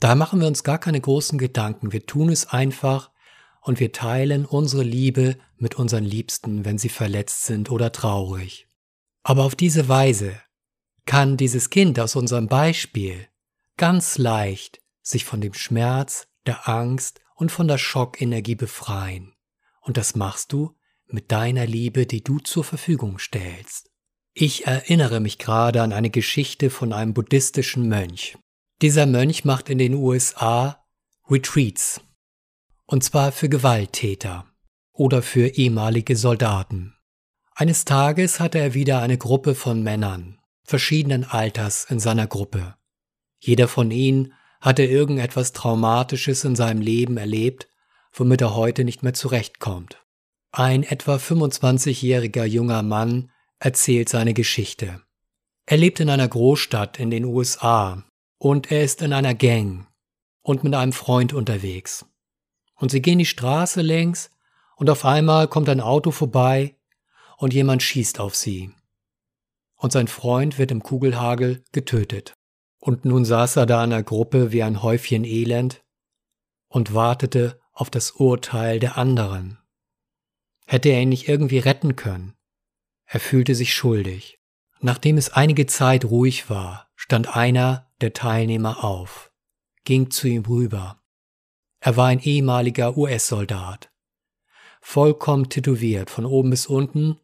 Da 0.00 0.16
machen 0.16 0.40
wir 0.40 0.48
uns 0.48 0.64
gar 0.64 0.78
keine 0.78 1.00
großen 1.00 1.38
Gedanken, 1.38 1.92
wir 1.92 2.04
tun 2.06 2.28
es 2.28 2.46
einfach 2.46 3.12
und 3.60 3.78
wir 3.78 3.92
teilen 3.92 4.44
unsere 4.44 4.82
Liebe 4.82 5.36
mit 5.56 5.76
unseren 5.76 6.04
Liebsten, 6.04 6.64
wenn 6.64 6.78
sie 6.78 6.88
verletzt 6.88 7.44
sind 7.44 7.70
oder 7.70 7.92
traurig. 7.92 8.66
Aber 9.22 9.44
auf 9.44 9.54
diese 9.54 9.88
Weise 9.88 10.40
kann 11.04 11.36
dieses 11.36 11.70
Kind 11.70 12.00
aus 12.00 12.16
unserem 12.16 12.48
Beispiel 12.48 13.28
ganz 13.76 14.18
leicht 14.18 14.80
sich 15.06 15.24
von 15.24 15.40
dem 15.40 15.54
Schmerz, 15.54 16.28
der 16.46 16.68
Angst 16.68 17.20
und 17.34 17.52
von 17.52 17.68
der 17.68 17.78
Schockenergie 17.78 18.54
befreien. 18.54 19.34
Und 19.80 19.96
das 19.96 20.16
machst 20.16 20.52
du 20.52 20.76
mit 21.06 21.30
deiner 21.30 21.66
Liebe, 21.66 22.06
die 22.06 22.24
du 22.24 22.38
zur 22.38 22.64
Verfügung 22.64 23.18
stellst. 23.18 23.90
Ich 24.32 24.66
erinnere 24.66 25.20
mich 25.20 25.38
gerade 25.38 25.82
an 25.82 25.92
eine 25.92 26.10
Geschichte 26.10 26.70
von 26.70 26.92
einem 26.92 27.14
buddhistischen 27.14 27.88
Mönch. 27.88 28.36
Dieser 28.82 29.06
Mönch 29.06 29.44
macht 29.44 29.70
in 29.70 29.78
den 29.78 29.94
USA 29.94 30.84
Retreats, 31.30 32.00
und 32.86 33.02
zwar 33.02 33.32
für 33.32 33.48
Gewalttäter 33.48 34.46
oder 34.92 35.22
für 35.22 35.48
ehemalige 35.48 36.16
Soldaten. 36.16 36.94
Eines 37.54 37.84
Tages 37.84 38.38
hatte 38.40 38.58
er 38.58 38.74
wieder 38.74 39.00
eine 39.00 39.18
Gruppe 39.18 39.54
von 39.54 39.82
Männern 39.82 40.38
verschiedenen 40.66 41.24
Alters 41.24 41.86
in 41.88 42.00
seiner 42.00 42.26
Gruppe. 42.26 42.74
Jeder 43.38 43.68
von 43.68 43.90
ihnen 43.90 44.34
hatte 44.60 44.84
irgendetwas 44.84 45.52
Traumatisches 45.52 46.44
in 46.44 46.56
seinem 46.56 46.80
Leben 46.80 47.16
erlebt, 47.16 47.68
womit 48.12 48.40
er 48.40 48.54
heute 48.54 48.84
nicht 48.84 49.02
mehr 49.02 49.14
zurechtkommt. 49.14 50.02
Ein 50.52 50.82
etwa 50.82 51.16
25-jähriger 51.16 52.44
junger 52.44 52.82
Mann 52.82 53.30
erzählt 53.58 54.08
seine 54.08 54.34
Geschichte. 54.34 55.02
Er 55.66 55.76
lebt 55.76 56.00
in 56.00 56.08
einer 56.08 56.28
Großstadt 56.28 56.98
in 56.98 57.10
den 57.10 57.24
USA 57.24 58.04
und 58.38 58.70
er 58.70 58.84
ist 58.84 59.02
in 59.02 59.12
einer 59.12 59.34
Gang 59.34 59.86
und 60.42 60.62
mit 60.62 60.74
einem 60.74 60.92
Freund 60.92 61.32
unterwegs. 61.32 62.06
Und 62.76 62.90
sie 62.90 63.02
gehen 63.02 63.18
die 63.18 63.26
Straße 63.26 63.82
längs 63.82 64.30
und 64.76 64.88
auf 64.90 65.04
einmal 65.04 65.48
kommt 65.48 65.68
ein 65.68 65.80
Auto 65.80 66.10
vorbei 66.10 66.76
und 67.36 67.52
jemand 67.52 67.82
schießt 67.82 68.20
auf 68.20 68.36
sie. 68.36 68.70
Und 69.74 69.92
sein 69.92 70.08
Freund 70.08 70.58
wird 70.58 70.70
im 70.70 70.82
Kugelhagel 70.82 71.64
getötet. 71.72 72.35
Und 72.86 73.04
nun 73.04 73.24
saß 73.24 73.56
er 73.56 73.66
da 73.66 73.82
in 73.82 73.90
der 73.90 74.04
Gruppe 74.04 74.52
wie 74.52 74.62
ein 74.62 74.80
Häufchen 74.80 75.24
Elend 75.24 75.82
und 76.68 76.94
wartete 76.94 77.60
auf 77.72 77.90
das 77.90 78.12
Urteil 78.12 78.78
der 78.78 78.96
anderen. 78.96 79.58
Hätte 80.66 80.90
er 80.90 81.02
ihn 81.02 81.08
nicht 81.08 81.26
irgendwie 81.26 81.58
retten 81.58 81.96
können? 81.96 82.36
Er 83.04 83.18
fühlte 83.18 83.56
sich 83.56 83.74
schuldig. 83.74 84.38
Nachdem 84.78 85.16
es 85.16 85.30
einige 85.30 85.66
Zeit 85.66 86.04
ruhig 86.04 86.48
war, 86.48 86.88
stand 86.94 87.34
einer 87.34 87.90
der 88.00 88.12
Teilnehmer 88.12 88.84
auf, 88.84 89.32
ging 89.82 90.12
zu 90.12 90.28
ihm 90.28 90.44
rüber. 90.44 91.02
Er 91.80 91.96
war 91.96 92.06
ein 92.06 92.20
ehemaliger 92.20 92.96
US-Soldat, 92.96 93.90
vollkommen 94.80 95.48
tätowiert 95.48 96.08
von 96.08 96.24
oben 96.24 96.50
bis 96.50 96.68
unten, 96.68 97.18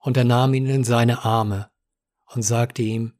und 0.00 0.18
er 0.18 0.24
nahm 0.24 0.52
ihn 0.52 0.66
in 0.66 0.84
seine 0.84 1.24
Arme 1.24 1.70
und 2.26 2.42
sagte 2.42 2.82
ihm, 2.82 3.17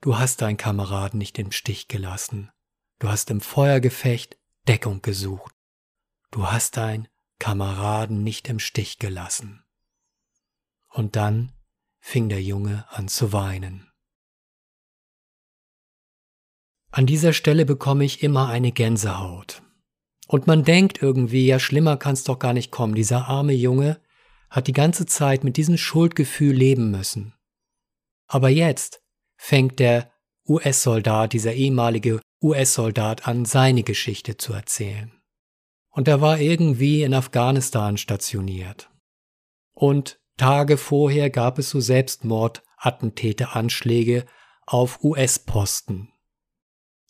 Du 0.00 0.16
hast 0.16 0.42
deinen 0.42 0.56
Kameraden 0.56 1.18
nicht 1.18 1.38
im 1.40 1.50
Stich 1.50 1.88
gelassen, 1.88 2.50
du 3.00 3.08
hast 3.08 3.30
im 3.30 3.40
Feuergefecht 3.40 4.38
Deckung 4.68 5.02
gesucht, 5.02 5.52
du 6.30 6.46
hast 6.46 6.76
deinen 6.76 7.08
Kameraden 7.40 8.22
nicht 8.22 8.48
im 8.48 8.60
Stich 8.60 8.98
gelassen. 8.98 9.64
Und 10.88 11.16
dann 11.16 11.52
fing 11.98 12.28
der 12.28 12.42
Junge 12.42 12.86
an 12.90 13.08
zu 13.08 13.32
weinen. 13.32 13.90
An 16.90 17.06
dieser 17.06 17.32
Stelle 17.32 17.66
bekomme 17.66 18.04
ich 18.04 18.22
immer 18.22 18.48
eine 18.48 18.70
Gänsehaut. 18.70 19.62
Und 20.28 20.46
man 20.46 20.62
denkt 20.62 21.02
irgendwie, 21.02 21.46
ja 21.46 21.58
schlimmer 21.58 21.96
kann's 21.96 22.22
doch 22.22 22.38
gar 22.38 22.52
nicht 22.52 22.70
kommen. 22.70 22.94
Dieser 22.94 23.26
arme 23.26 23.52
Junge 23.52 24.00
hat 24.48 24.68
die 24.68 24.72
ganze 24.72 25.06
Zeit 25.06 25.42
mit 25.42 25.56
diesem 25.56 25.76
Schuldgefühl 25.76 26.54
leben 26.54 26.90
müssen. 26.90 27.34
Aber 28.26 28.48
jetzt 28.48 29.02
fängt 29.38 29.78
der 29.78 30.10
US-Soldat, 30.46 31.32
dieser 31.32 31.54
ehemalige 31.54 32.20
US-Soldat 32.42 33.26
an, 33.26 33.46
seine 33.46 33.82
Geschichte 33.82 34.36
zu 34.36 34.52
erzählen. 34.52 35.10
Und 35.90 36.06
er 36.08 36.20
war 36.20 36.38
irgendwie 36.38 37.02
in 37.02 37.14
Afghanistan 37.14 37.96
stationiert. 37.96 38.90
Und 39.74 40.20
Tage 40.36 40.76
vorher 40.76 41.30
gab 41.30 41.58
es 41.58 41.70
so 41.70 41.80
Selbstmordattentäteranschläge 41.80 44.26
auf 44.66 45.02
US-Posten. 45.02 46.12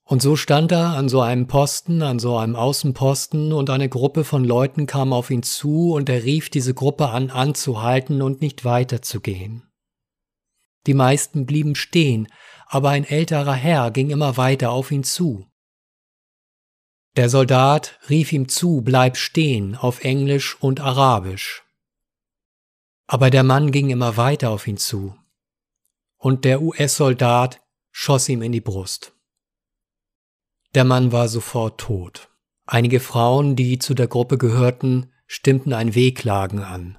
Und 0.04 0.22
so 0.22 0.36
stand 0.36 0.70
er 0.72 0.96
an 0.96 1.10
so 1.10 1.20
einem 1.20 1.48
Posten, 1.48 2.02
an 2.02 2.18
so 2.18 2.38
einem 2.38 2.56
Außenposten, 2.56 3.52
und 3.52 3.68
eine 3.68 3.90
Gruppe 3.90 4.24
von 4.24 4.42
Leuten 4.42 4.86
kam 4.86 5.12
auf 5.12 5.30
ihn 5.30 5.42
zu, 5.42 5.92
und 5.92 6.08
er 6.08 6.24
rief 6.24 6.48
diese 6.48 6.72
Gruppe 6.72 7.10
an, 7.10 7.28
anzuhalten 7.28 8.22
und 8.22 8.40
nicht 8.40 8.64
weiterzugehen. 8.64 9.67
Die 10.88 10.94
meisten 10.94 11.44
blieben 11.44 11.74
stehen, 11.74 12.28
aber 12.66 12.88
ein 12.88 13.04
älterer 13.04 13.52
Herr 13.52 13.90
ging 13.90 14.08
immer 14.08 14.38
weiter 14.38 14.70
auf 14.70 14.90
ihn 14.90 15.04
zu. 15.04 15.46
Der 17.14 17.28
Soldat 17.28 18.00
rief 18.08 18.32
ihm 18.32 18.48
zu, 18.48 18.80
bleib 18.80 19.18
stehen, 19.18 19.76
auf 19.76 20.02
Englisch 20.02 20.56
und 20.60 20.80
Arabisch. 20.80 21.62
Aber 23.06 23.28
der 23.28 23.42
Mann 23.42 23.70
ging 23.70 23.90
immer 23.90 24.16
weiter 24.16 24.48
auf 24.48 24.66
ihn 24.66 24.78
zu, 24.78 25.14
und 26.16 26.46
der 26.46 26.62
US-Soldat 26.62 27.60
schoss 27.90 28.26
ihm 28.30 28.40
in 28.40 28.52
die 28.52 28.62
Brust. 28.62 29.12
Der 30.74 30.84
Mann 30.84 31.12
war 31.12 31.28
sofort 31.28 31.78
tot. 31.78 32.30
Einige 32.64 33.00
Frauen, 33.00 33.56
die 33.56 33.78
zu 33.78 33.92
der 33.92 34.08
Gruppe 34.08 34.38
gehörten, 34.38 35.12
stimmten 35.26 35.74
ein 35.74 35.94
Wehklagen 35.94 36.60
an. 36.60 36.96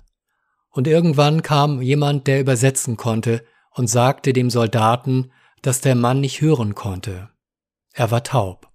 Und 0.70 0.86
irgendwann 0.86 1.42
kam 1.42 1.82
jemand, 1.82 2.28
der 2.28 2.40
übersetzen 2.40 2.96
konnte, 2.96 3.44
und 3.80 3.88
sagte 3.88 4.34
dem 4.34 4.50
Soldaten, 4.50 5.32
dass 5.62 5.80
der 5.80 5.96
Mann 5.96 6.20
nicht 6.20 6.42
hören 6.42 6.76
konnte. 6.76 7.30
Er 7.94 8.12
war 8.12 8.26
taub. 8.26 8.70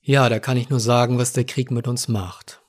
Ja, 0.00 0.28
da 0.28 0.40
kann 0.40 0.56
ich 0.56 0.68
nur 0.68 0.80
sagen, 0.80 1.18
was 1.18 1.34
der 1.34 1.44
Krieg 1.44 1.70
mit 1.70 1.86
uns 1.86 2.08
macht. 2.08 2.64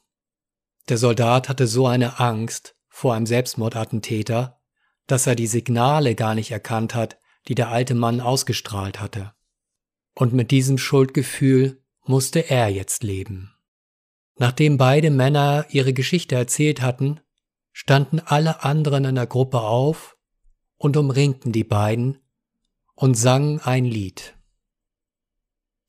Der 0.90 1.00
Soldat 1.00 1.50
hatte 1.50 1.66
so 1.66 1.88
eine 1.88 2.20
Angst 2.20 2.76
vor 2.88 3.16
einem 3.16 3.26
Selbstmordattentäter, 3.26 4.62
dass 5.08 5.26
er 5.26 5.34
die 5.34 5.48
Signale 5.48 6.14
gar 6.14 6.36
nicht 6.36 6.52
erkannt 6.52 6.94
hat, 6.94 7.18
die 7.48 7.56
der 7.56 7.70
alte 7.70 7.96
Mann 7.96 8.22
ausgestrahlt 8.22 9.00
hatte. 9.00 9.34
Und 10.14 10.34
mit 10.34 10.52
diesem 10.52 10.78
Schuldgefühl 10.78 11.84
musste 12.06 12.48
er 12.48 12.68
jetzt 12.70 13.02
leben. 13.02 13.56
Nachdem 14.36 14.78
beide 14.78 15.10
Männer 15.10 15.66
ihre 15.72 15.94
Geschichte 15.94 16.36
erzählt 16.36 16.84
hatten, 16.84 17.22
standen 17.80 18.20
alle 18.20 18.64
anderen 18.64 19.06
in 19.06 19.14
der 19.14 19.28
Gruppe 19.28 19.62
auf 19.62 20.18
und 20.78 20.98
umringten 20.98 21.52
die 21.52 21.64
beiden 21.64 22.18
und 22.96 23.14
sangen 23.14 23.60
ein 23.60 23.86
Lied. 23.86 24.36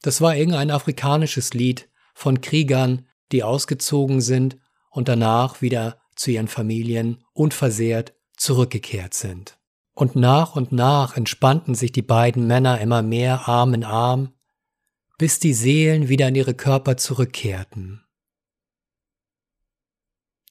Das 0.02 0.20
war 0.20 0.36
irgendein 0.36 0.70
afrikanisches 0.70 1.54
Lied 1.54 1.88
von 2.12 2.42
Kriegern, 2.42 3.06
die 3.32 3.42
ausgezogen 3.42 4.20
sind 4.20 4.58
und 4.90 5.08
danach 5.08 5.62
wieder 5.62 5.98
zu 6.14 6.30
ihren 6.30 6.48
Familien 6.48 7.24
unversehrt 7.32 8.12
zurückgekehrt 8.36 9.14
sind. 9.14 9.58
Und 9.94 10.14
nach 10.14 10.56
und 10.56 10.72
nach 10.72 11.16
entspannten 11.16 11.74
sich 11.74 11.90
die 11.90 12.02
beiden 12.02 12.46
Männer 12.46 12.82
immer 12.82 13.00
mehr 13.00 13.48
Arm 13.48 13.72
in 13.72 13.84
Arm, 13.84 14.34
bis 15.16 15.40
die 15.40 15.54
Seelen 15.54 16.10
wieder 16.10 16.28
in 16.28 16.34
ihre 16.34 16.54
Körper 16.54 16.98
zurückkehrten. 16.98 18.04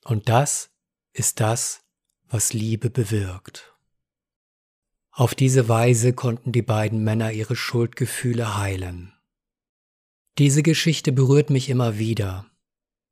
Und 0.04 0.30
das 0.30 0.72
ist 1.18 1.40
das, 1.40 1.82
was 2.30 2.54
Liebe 2.54 2.90
bewirkt. 2.90 3.74
Auf 5.12 5.34
diese 5.34 5.68
Weise 5.68 6.14
konnten 6.14 6.52
die 6.52 6.62
beiden 6.62 7.04
Männer 7.04 7.32
ihre 7.32 7.56
Schuldgefühle 7.56 8.58
heilen. 8.58 9.14
Diese 10.38 10.62
Geschichte 10.62 11.12
berührt 11.12 11.50
mich 11.50 11.70
immer 11.70 11.98
wieder, 11.98 12.46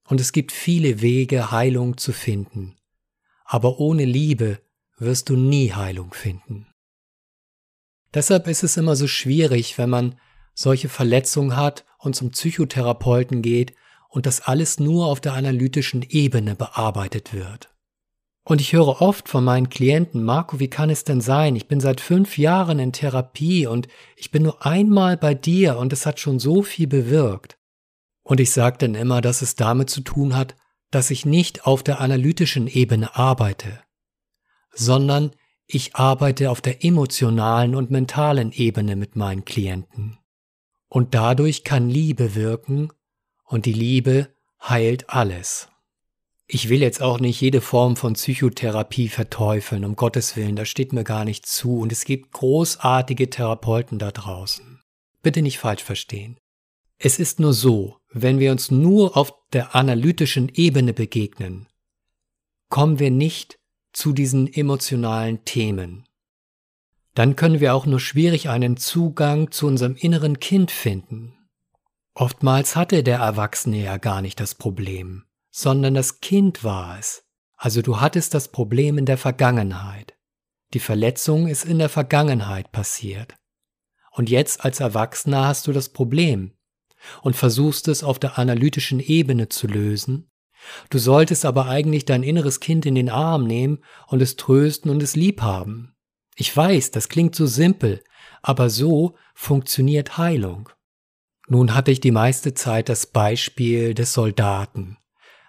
und 0.08 0.22
es 0.22 0.32
gibt 0.32 0.52
viele 0.52 1.02
Wege, 1.02 1.50
Heilung 1.50 1.98
zu 1.98 2.14
finden, 2.14 2.76
aber 3.44 3.80
ohne 3.80 4.06
Liebe 4.06 4.62
wirst 5.00 5.30
du 5.30 5.36
nie 5.36 5.74
Heilung 5.74 6.14
finden. 6.14 6.68
Deshalb 8.14 8.48
ist 8.48 8.64
es 8.64 8.78
immer 8.78 8.96
so 8.96 9.08
schwierig, 9.08 9.80
wenn 9.80 9.90
man 9.90 10.20
solche 10.54 10.90
Verletzungen 10.90 11.58
hat 11.58 11.86
und 11.98 12.16
zum 12.16 12.30
Psychotherapeuten 12.30 13.42
geht 13.42 13.74
und 14.10 14.28
das 14.28 14.42
alles 14.42 14.80
nur 14.80 15.08
auf 15.08 15.20
der 15.20 15.34
analytischen 15.34 16.04
Ebene 16.04 16.56
bearbeitet 16.56 17.34
wird. 17.34 17.75
Und 18.48 18.62
ich 18.62 18.74
höre 18.74 19.02
oft 19.02 19.28
von 19.28 19.44
meinen 19.44 19.70
Klienten, 19.70 20.24
Marco, 20.24 20.60
wie 20.60 20.70
kann 20.70 20.92
es 20.92 21.04
denn 21.04 21.20
sein? 21.20 21.56
Ich 21.56 21.68
bin 21.68 21.80
seit 21.80 22.00
fünf 22.00 22.38
Jahren 22.38 22.78
in 22.78 22.94
Therapie 22.94 23.66
und 23.66 23.88
ich 24.16 24.30
bin 24.30 24.44
nur 24.44 24.64
einmal 24.64 25.18
bei 25.18 25.34
dir 25.34 25.78
und 25.80 25.92
es 25.92 26.06
hat 26.06 26.20
schon 26.20 26.38
so 26.38 26.62
viel 26.62 26.86
bewirkt. 26.86 27.58
Und 28.22 28.40
ich 28.40 28.52
sage 28.52 28.78
dann 28.78 28.94
immer, 28.94 29.20
dass 29.20 29.42
es 29.42 29.56
damit 29.56 29.90
zu 29.90 30.02
tun 30.02 30.36
hat, 30.36 30.56
dass 30.92 31.10
ich 31.10 31.26
nicht 31.26 31.66
auf 31.66 31.82
der 31.82 32.00
analytischen 32.00 32.68
Ebene 32.68 33.16
arbeite, 33.16 33.82
sondern 34.72 35.32
ich 35.66 35.96
arbeite 35.96 36.52
auf 36.52 36.62
der 36.62 36.86
emotionalen 36.86 37.74
und 37.74 37.90
mentalen 37.90 38.52
Ebene 38.52 38.96
mit 38.96 39.16
meinen 39.16 39.44
Klienten. 39.46 40.20
Und 40.88 41.16
dadurch 41.16 41.64
kann 41.64 41.90
Liebe 41.90 42.36
wirken 42.36 42.94
und 43.44 43.66
die 43.66 43.74
Liebe 43.74 44.30
heilt 44.62 45.10
alles. 45.10 45.68
Ich 46.48 46.70
will 46.70 46.82
jetzt 46.82 47.02
auch 47.02 47.20
nicht 47.20 47.42
jede 47.42 47.60
Form 47.60 47.96
von 47.96 48.14
Psychotherapie 48.14 49.10
verteufeln, 49.10 49.84
um 49.84 49.96
Gottes 49.96 50.36
Willen, 50.36 50.56
das 50.56 50.70
steht 50.70 50.94
mir 50.94 51.04
gar 51.04 51.26
nicht 51.26 51.48
zu 51.48 51.80
und 51.80 51.92
es 51.92 52.06
gibt 52.06 52.34
großartige 52.34 53.32
Therapeuten 53.32 53.98
da 53.98 54.12
draußen. 54.12 54.82
Bitte 55.24 55.42
nicht 55.42 55.58
falsch 55.58 55.84
verstehen. 55.84 56.38
Es 57.00 57.18
ist 57.18 57.40
nur 57.40 57.54
so, 57.54 57.98
wenn 58.12 58.38
wir 58.38 58.52
uns 58.52 58.70
nur 58.70 59.18
auf 59.18 59.34
der 59.54 59.76
analytischen 59.76 60.50
Ebene 60.54 60.94
begegnen, 60.94 61.68
kommen 62.70 63.00
wir 63.00 63.10
nicht 63.10 63.58
zu 63.92 64.14
diesen 64.14 64.52
emotionalen 64.52 65.44
Themen. 65.46 66.06
Dann 67.16 67.36
können 67.36 67.60
wir 67.60 67.74
auch 67.74 67.88
nur 67.88 68.00
schwierig 68.00 68.50
einen 68.50 68.78
Zugang 68.78 69.50
zu 69.50 69.66
unserem 69.66 69.96
inneren 69.96 70.40
Kind 70.40 70.70
finden. 70.70 71.34
Oftmals 72.14 72.76
hatte 72.76 73.04
der 73.04 73.18
Erwachsene 73.18 73.82
ja 73.82 73.98
gar 73.98 74.22
nicht 74.22 74.40
das 74.40 74.54
Problem 74.54 75.26
sondern 75.56 75.94
das 75.94 76.20
Kind 76.20 76.66
war 76.66 77.00
es. 77.00 77.24
Also 77.56 77.82
du 77.82 78.02
hattest 78.02 78.34
das 78.34 78.50
Problem 78.50 78.98
in 78.98 79.06
der 79.06 79.18
Vergangenheit. 79.18 80.18
Die 80.74 80.80
Verletzung 80.80 81.48
ist 81.48 81.64
in 81.64 81.80
der 81.80 81.88
Vergangenheit 81.88 82.74
passiert. 82.74 83.36
Und 84.12 84.30
jetzt 84.30 84.66
als 84.66 84.82
Erwachsener 84.82 85.48
hast 85.48 85.66
du 85.68 85.72
das 85.72 85.88
Problem 85.88 86.52
und 87.22 87.38
versuchst 87.38 87.88
es 87.88 88.04
auf 88.04 88.20
der 88.20 88.38
analytischen 88.38 89.00
Ebene 89.00 89.48
zu 89.48 89.68
lösen. 89.68 90.30
Du 90.90 90.98
solltest 90.98 91.46
aber 91.46 91.68
eigentlich 91.68 92.04
dein 92.04 92.24
inneres 92.24 92.60
Kind 92.60 92.86
in 92.86 92.96
den 92.96 93.10
Arm 93.10 93.48
nehmen 93.48 93.80
und 94.08 94.22
es 94.22 94.36
trösten 94.36 94.92
und 94.92 95.02
es 95.02 95.16
lieb 95.16 95.42
haben. 95.42 95.96
Ich 96.36 96.56
weiß, 96.56 96.92
das 96.92 97.08
klingt 97.08 97.34
so 97.34 97.46
simpel, 97.46 98.04
aber 98.42 98.70
so 98.70 99.16
funktioniert 99.34 100.18
Heilung. 100.18 100.68
Nun 101.48 101.74
hatte 101.74 101.92
ich 101.92 102.02
die 102.02 102.12
meiste 102.12 102.56
Zeit 102.56 102.90
das 102.90 103.06
Beispiel 103.06 103.94
des 103.94 104.12
Soldaten. 104.12 104.98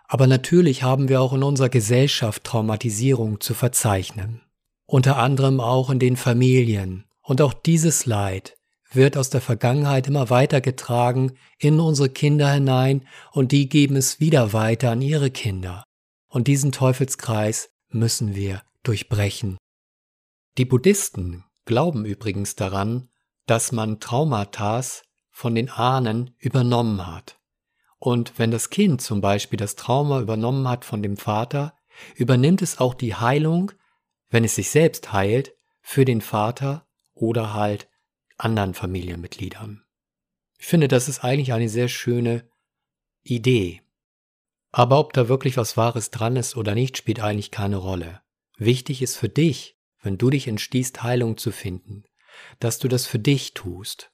Aber 0.08 0.26
natürlich 0.26 0.82
haben 0.82 1.08
wir 1.08 1.20
auch 1.20 1.32
in 1.32 1.42
unserer 1.42 1.68
Gesellschaft 1.68 2.44
Traumatisierung 2.44 3.40
zu 3.40 3.54
verzeichnen. 3.54 4.42
Unter 4.86 5.16
anderem 5.16 5.60
auch 5.60 5.90
in 5.90 5.98
den 5.98 6.16
Familien. 6.16 7.04
Und 7.22 7.42
auch 7.42 7.52
dieses 7.52 8.06
Leid 8.06 8.56
wird 8.92 9.16
aus 9.16 9.30
der 9.30 9.40
Vergangenheit 9.40 10.06
immer 10.06 10.30
weitergetragen 10.30 11.32
in 11.58 11.80
unsere 11.80 12.08
Kinder 12.08 12.52
hinein 12.52 13.06
und 13.32 13.50
die 13.50 13.68
geben 13.68 13.96
es 13.96 14.20
wieder 14.20 14.52
weiter 14.52 14.92
an 14.92 15.02
ihre 15.02 15.30
Kinder. 15.30 15.82
Und 16.28 16.46
diesen 16.46 16.70
Teufelskreis 16.70 17.70
müssen 17.88 18.34
wir 18.34 18.62
durchbrechen. 18.84 19.56
Die 20.56 20.64
Buddhisten 20.64 21.44
glauben 21.64 22.04
übrigens 22.04 22.54
daran, 22.54 23.08
dass 23.46 23.72
man 23.72 24.00
Traumatas 24.00 25.02
von 25.30 25.54
den 25.54 25.68
Ahnen 25.68 26.34
übernommen 26.38 27.06
hat. 27.06 27.35
Und 27.98 28.38
wenn 28.38 28.50
das 28.50 28.70
Kind 28.70 29.00
zum 29.00 29.20
Beispiel 29.20 29.56
das 29.56 29.74
Trauma 29.74 30.20
übernommen 30.20 30.68
hat 30.68 30.84
von 30.84 31.02
dem 31.02 31.16
Vater, 31.16 31.74
übernimmt 32.14 32.62
es 32.62 32.78
auch 32.78 32.94
die 32.94 33.14
Heilung, 33.14 33.72
wenn 34.28 34.44
es 34.44 34.54
sich 34.54 34.70
selbst 34.70 35.12
heilt, 35.12 35.54
für 35.80 36.04
den 36.04 36.20
Vater 36.20 36.86
oder 37.14 37.54
halt 37.54 37.88
anderen 38.38 38.74
Familienmitgliedern. 38.74 39.84
Ich 40.58 40.66
finde, 40.66 40.88
das 40.88 41.08
ist 41.08 41.24
eigentlich 41.24 41.52
eine 41.52 41.68
sehr 41.68 41.88
schöne 41.88 42.48
Idee. 43.22 43.82
Aber 44.72 44.98
ob 44.98 45.12
da 45.12 45.28
wirklich 45.28 45.56
was 45.56 45.76
Wahres 45.76 46.10
dran 46.10 46.36
ist 46.36 46.56
oder 46.56 46.74
nicht, 46.74 46.96
spielt 46.96 47.20
eigentlich 47.20 47.50
keine 47.50 47.76
Rolle. 47.76 48.20
Wichtig 48.58 49.00
ist 49.00 49.16
für 49.16 49.28
dich, 49.28 49.78
wenn 50.02 50.18
du 50.18 50.30
dich 50.30 50.48
entschließt, 50.48 51.02
Heilung 51.02 51.36
zu 51.36 51.50
finden, 51.50 52.04
dass 52.58 52.78
du 52.78 52.88
das 52.88 53.06
für 53.06 53.18
dich 53.18 53.54
tust. 53.54 54.12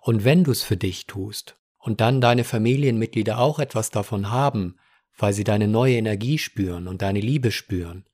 Und 0.00 0.24
wenn 0.24 0.44
du 0.44 0.50
es 0.50 0.62
für 0.62 0.76
dich 0.76 1.06
tust, 1.06 1.59
und 1.80 2.00
dann 2.00 2.20
deine 2.20 2.44
Familienmitglieder 2.44 3.38
auch 3.38 3.58
etwas 3.58 3.90
davon 3.90 4.30
haben, 4.30 4.78
weil 5.16 5.32
sie 5.32 5.44
deine 5.44 5.66
neue 5.66 5.96
Energie 5.96 6.38
spüren 6.38 6.86
und 6.86 7.02
deine 7.02 7.20
Liebe 7.20 7.50
spüren 7.50 8.04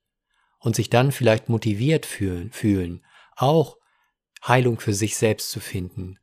und 0.59 0.75
sich 0.75 0.89
dann 0.89 1.11
vielleicht 1.11 1.49
motiviert 1.49 2.05
fühlen, 2.05 2.51
fühlen, 2.51 3.05
auch 3.35 3.77
Heilung 4.45 4.79
für 4.79 4.93
sich 4.93 5.17
selbst 5.17 5.51
zu 5.51 5.59
finden, 5.59 6.17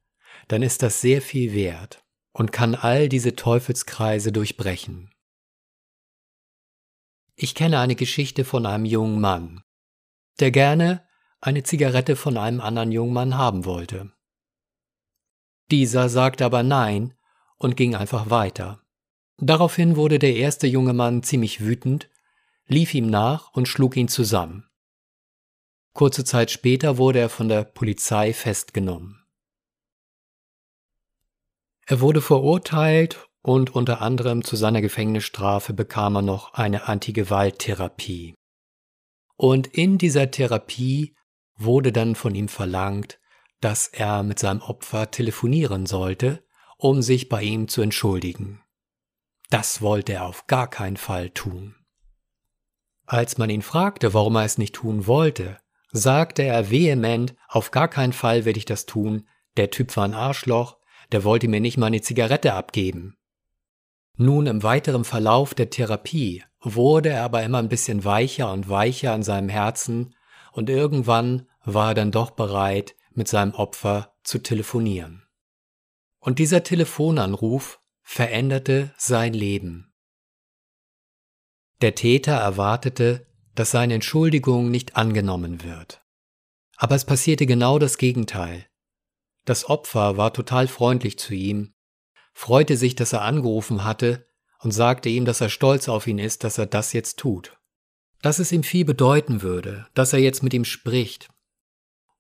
dann 0.49 0.63
ist 0.63 0.83
das 0.83 1.01
sehr 1.01 1.23
viel 1.23 1.53
wert 1.53 2.05
und 2.33 2.51
kann 2.51 2.75
all 2.75 3.09
diese 3.09 3.37
Teufelskreise 3.37 4.33
durchbrechen. 4.33 5.11
Ich 7.37 7.55
kenne 7.55 7.79
eine 7.81 7.97
Geschichte 7.97 8.45
von 8.45 8.65
einem 8.65 8.85
jungen 8.85 9.21
Mann, 9.21 9.63
der 10.41 10.51
gerne 10.51 11.07
eine 11.41 11.63
Zigarette 11.63 12.17
von 12.17 12.37
einem 12.37 12.61
anderen 12.61 12.91
jungen 12.93 13.13
Mann 13.13 13.37
haben 13.37 13.65
wollte. 13.65 14.13
Dieser 15.71 16.09
sagte 16.09 16.45
aber 16.45 16.63
nein 16.63 17.14
und 17.57 17.77
ging 17.77 17.95
einfach 17.95 18.31
weiter. 18.31 18.83
Daraufhin 19.39 19.97
wurde 19.97 20.19
der 20.19 20.37
erste 20.37 20.67
junge 20.67 20.93
Mann 20.93 21.23
ziemlich 21.23 21.61
wütend, 21.61 22.09
lief 22.67 22.95
ihm 22.95 23.07
nach 23.07 23.53
und 23.53 23.69
schlug 23.69 23.97
ihn 23.97 24.09
zusammen. 24.09 24.69
Kurze 25.93 26.25
Zeit 26.25 26.51
später 26.51 26.99
wurde 26.99 27.21
er 27.21 27.29
von 27.29 27.49
der 27.49 27.65
Polizei 27.65 28.33
festgenommen. 28.33 29.25
Er 31.87 32.01
wurde 32.01 32.23
verurteilt 32.23 33.29
und 33.43 33.75
unter 33.75 34.01
anderem 34.01 34.43
zu 34.43 34.57
seiner 34.57 34.81
Gefängnisstrafe 34.81 35.75
bekam 35.75 36.17
er 36.17 36.23
noch 36.23 36.55
eine 36.55 36.89
Antigewalttherapie. 36.89 38.35
Und 39.37 39.67
in 39.67 39.99
dieser 39.99 40.31
Therapie 40.31 41.15
wurde 41.57 41.93
dann 41.93 42.15
von 42.15 42.35
ihm 42.35 42.49
verlangt, 42.49 43.21
dass 43.61 43.89
er 43.89 44.23
mit 44.23 44.39
seinem 44.39 44.63
Opfer 44.63 45.11
telefonieren 45.11 45.87
sollte, 45.87 46.45
um 46.85 47.01
sich 47.01 47.31
bei 47.31 47.43
ihm 47.43 47.67
zu 47.67 47.81
entschuldigen. 47.81 48.61
Das 49.49 49.81
wollte 49.81 50.13
er 50.13 50.27
auf 50.27 50.47
gar 50.47 50.69
keinen 50.69 50.99
Fall 50.99 51.31
tun. 51.31 51.75
Als 53.07 53.39
man 53.39 53.49
ihn 53.49 53.63
fragte, 53.63 54.13
warum 54.13 54.37
er 54.37 54.45
es 54.45 54.59
nicht 54.59 54.75
tun 54.75 55.07
wollte, 55.07 55.57
sagte 55.93 56.43
er 56.43 56.71
vehement, 56.71 57.35
auf 57.49 57.71
gar 57.71 57.89
keinen 57.89 58.13
Fall 58.13 58.45
werde 58.45 58.59
ich 58.59 58.67
das 58.67 58.85
tun, 58.85 59.27
der 59.57 59.71
Typ 59.71 59.97
war 59.97 60.05
ein 60.05 60.13
Arschloch, 60.13 60.77
der 61.11 61.25
wollte 61.25 61.49
mir 61.49 61.61
nicht 61.61 61.79
mal 61.79 61.87
eine 61.87 62.03
Zigarette 62.03 62.53
abgeben. 62.53 63.17
Nun 64.19 64.47
im 64.47 64.63
weiteren 64.63 65.05
Verlauf 65.07 65.55
der 65.55 65.71
Therapie 65.71 66.45
wurde 66.61 67.09
er 67.09 67.25
aber 67.25 67.43
immer 67.45 67.61
ein 67.61 67.71
bisschen 67.71 68.05
weicher 68.05 68.53
und 68.53 68.69
weicher 68.69 69.15
an 69.15 69.23
seinem 69.23 69.49
Herzen 69.49 70.15
und 70.53 70.69
irgendwann 70.69 71.49
war 71.65 71.93
er 71.93 71.95
dann 71.95 72.11
doch 72.11 72.33
bereit, 72.33 72.95
mit 73.15 73.27
seinem 73.27 73.55
Opfer 73.55 74.13
zu 74.23 74.43
telefonieren. 74.43 75.24
Und 76.25 76.39
dieser 76.39 76.63
Telefonanruf 76.63 77.81
veränderte 78.01 78.95
sein 78.97 79.35
Leben. 79.35 79.93
Der 81.83 81.95
Täter 81.95 82.33
erwartete, 82.33 83.27
dass 83.55 83.73
seine 83.73 83.93
Entschuldigung 83.93 84.71
nicht 84.71 84.97
angenommen 84.97 85.63
wird. 85.63 86.03
Aber 86.77 86.95
es 86.95 87.05
passierte 87.05 87.45
genau 87.45 87.79
das 87.79 87.99
Gegenteil. 87.99 88.65
Das 89.45 89.69
Opfer 89.69 90.17
war 90.17 90.33
total 90.33 90.67
freundlich 90.67 91.19
zu 91.19 91.35
ihm, 91.35 91.75
freute 92.33 92.79
sich, 92.79 92.95
dass 92.95 93.13
er 93.13 93.21
angerufen 93.21 93.85
hatte 93.85 94.27
und 94.61 94.71
sagte 94.71 95.11
ihm, 95.11 95.27
dass 95.27 95.43
er 95.43 95.51
stolz 95.51 95.91
auf 95.91 96.07
ihn 96.07 96.19
ist, 96.19 96.43
dass 96.43 96.57
er 96.57 96.65
das 96.65 96.95
jetzt 96.95 97.19
tut. 97.19 97.59
Dass 98.23 98.39
es 98.39 98.51
ihm 98.51 98.63
viel 98.63 98.87
bedeuten 98.87 99.43
würde, 99.43 99.89
dass 99.93 100.15
er 100.15 100.21
jetzt 100.21 100.43
mit 100.43 100.55
ihm 100.55 100.65
spricht. 100.65 101.29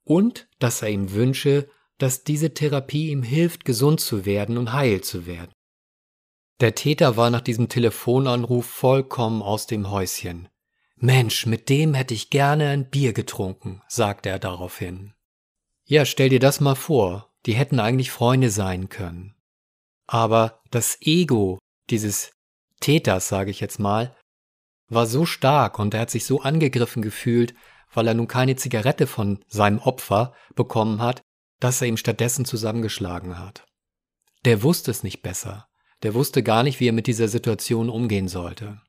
Und 0.02 0.46
dass 0.58 0.82
er 0.82 0.90
ihm 0.90 1.12
wünsche, 1.12 1.70
dass 1.98 2.24
diese 2.24 2.54
Therapie 2.54 3.11
ihm 3.11 3.22
hilft, 3.22 3.64
gesund 3.64 4.00
zu 4.00 4.24
werden 4.24 4.59
und 4.59 4.72
heil 4.72 5.00
zu 5.02 5.26
werden. 5.26 5.52
Der 6.61 6.74
Täter 6.74 7.16
war 7.16 7.30
nach 7.30 7.40
diesem 7.40 7.68
Telefonanruf 7.68 8.66
vollkommen 8.66 9.42
aus 9.42 9.66
dem 9.66 9.90
Häuschen. 9.90 10.48
Mensch, 10.96 11.46
mit 11.46 11.68
dem 11.68 11.94
hätte 11.94 12.14
ich 12.14 12.30
gerne 12.30 12.68
ein 12.68 12.88
Bier 12.88 13.12
getrunken, 13.12 13.83
sagte 13.88 14.28
er 14.28 14.38
daraufhin. 14.38 15.12
Ja, 15.85 16.04
stell 16.07 16.28
dir 16.28 16.40
das 16.40 16.61
mal 16.61 16.76
vor, 16.76 17.33
die 17.46 17.54
hätten 17.54 17.80
eigentlich 17.80 18.11
Freunde 18.11 18.50
sein 18.50 18.88
können. 18.88 19.35
Aber 20.07 20.62
das 20.70 20.98
Ego 21.00 21.59
dieses 21.90 22.33
Täters, 22.80 23.28
sage 23.28 23.50
ich 23.50 23.61
jetzt 23.61 23.78
mal, 23.78 24.16
war 24.88 25.07
so 25.07 25.26
stark 25.26 25.78
und 25.78 25.94
er 25.94 26.00
hat 26.00 26.11
sich 26.11 26.24
so 26.24 26.40
angegriffen 26.40 27.02
gefühlt, 27.02 27.54
weil 27.92 28.07
er 28.07 28.14
nun 28.14 28.28
keine 28.28 28.57
Zigarette 28.57 29.07
von 29.07 29.44
seinem 29.48 29.78
Opfer 29.78 30.35
bekommen 30.54 31.00
hat, 31.00 31.22
dass 31.64 31.81
er 31.81 31.88
ihm 31.88 31.96
stattdessen 31.96 32.44
zusammengeschlagen 32.44 33.38
hat. 33.38 33.64
Der 34.44 34.62
wusste 34.62 34.90
es 34.90 35.03
nicht 35.03 35.22
besser. 35.22 35.66
Der 36.03 36.12
wusste 36.12 36.42
gar 36.42 36.62
nicht, 36.62 36.79
wie 36.79 36.88
er 36.88 36.92
mit 36.92 37.07
dieser 37.07 37.27
Situation 37.27 37.88
umgehen 37.88 38.29
sollte. 38.29 38.83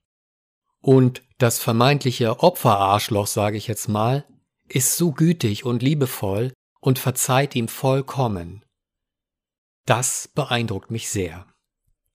Und 0.82 1.24
das 1.38 1.58
vermeintliche 1.60 2.42
Opferarschloch, 2.42 3.28
sage 3.28 3.56
ich 3.56 3.68
jetzt 3.68 3.88
mal, 3.88 4.26
ist 4.68 4.98
so 4.98 5.14
gütig 5.14 5.64
und 5.64 5.84
liebevoll 5.84 6.52
und 6.82 7.00
verzeiht 7.00 7.56
ihm 7.56 7.70
vollkommen. 7.70 8.66
Das 9.86 10.28
beeindruckt 10.36 10.92
mich 10.92 11.08
sehr. 11.08 11.48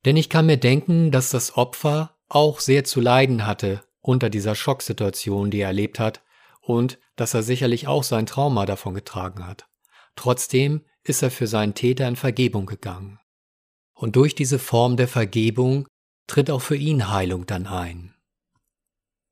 Denn 0.04 0.18
ich 0.18 0.28
kann 0.28 0.44
mir 0.44 0.58
denken, 0.58 1.10
dass 1.10 1.30
das 1.30 1.56
Opfer 1.56 2.18
auch 2.28 2.60
sehr 2.60 2.84
zu 2.84 3.00
leiden 3.00 3.46
hatte 3.46 3.82
unter 4.02 4.28
dieser 4.28 4.54
Schocksituation, 4.54 5.50
die 5.50 5.60
er 5.60 5.68
erlebt 5.68 5.98
hat, 5.98 6.22
und 6.60 6.98
dass 7.16 7.32
er 7.32 7.42
sicherlich 7.42 7.88
auch 7.88 8.02
sein 8.02 8.26
Trauma 8.26 8.66
davon 8.66 8.92
getragen 8.92 9.46
hat. 9.46 9.69
Trotzdem 10.20 10.84
ist 11.02 11.22
er 11.22 11.30
für 11.30 11.46
seinen 11.46 11.72
Täter 11.72 12.06
in 12.06 12.14
Vergebung 12.14 12.66
gegangen. 12.66 13.18
Und 13.94 14.16
durch 14.16 14.34
diese 14.34 14.58
Form 14.58 14.98
der 14.98 15.08
Vergebung 15.08 15.88
tritt 16.26 16.50
auch 16.50 16.60
für 16.60 16.76
ihn 16.76 17.08
Heilung 17.08 17.46
dann 17.46 17.66
ein. 17.66 18.14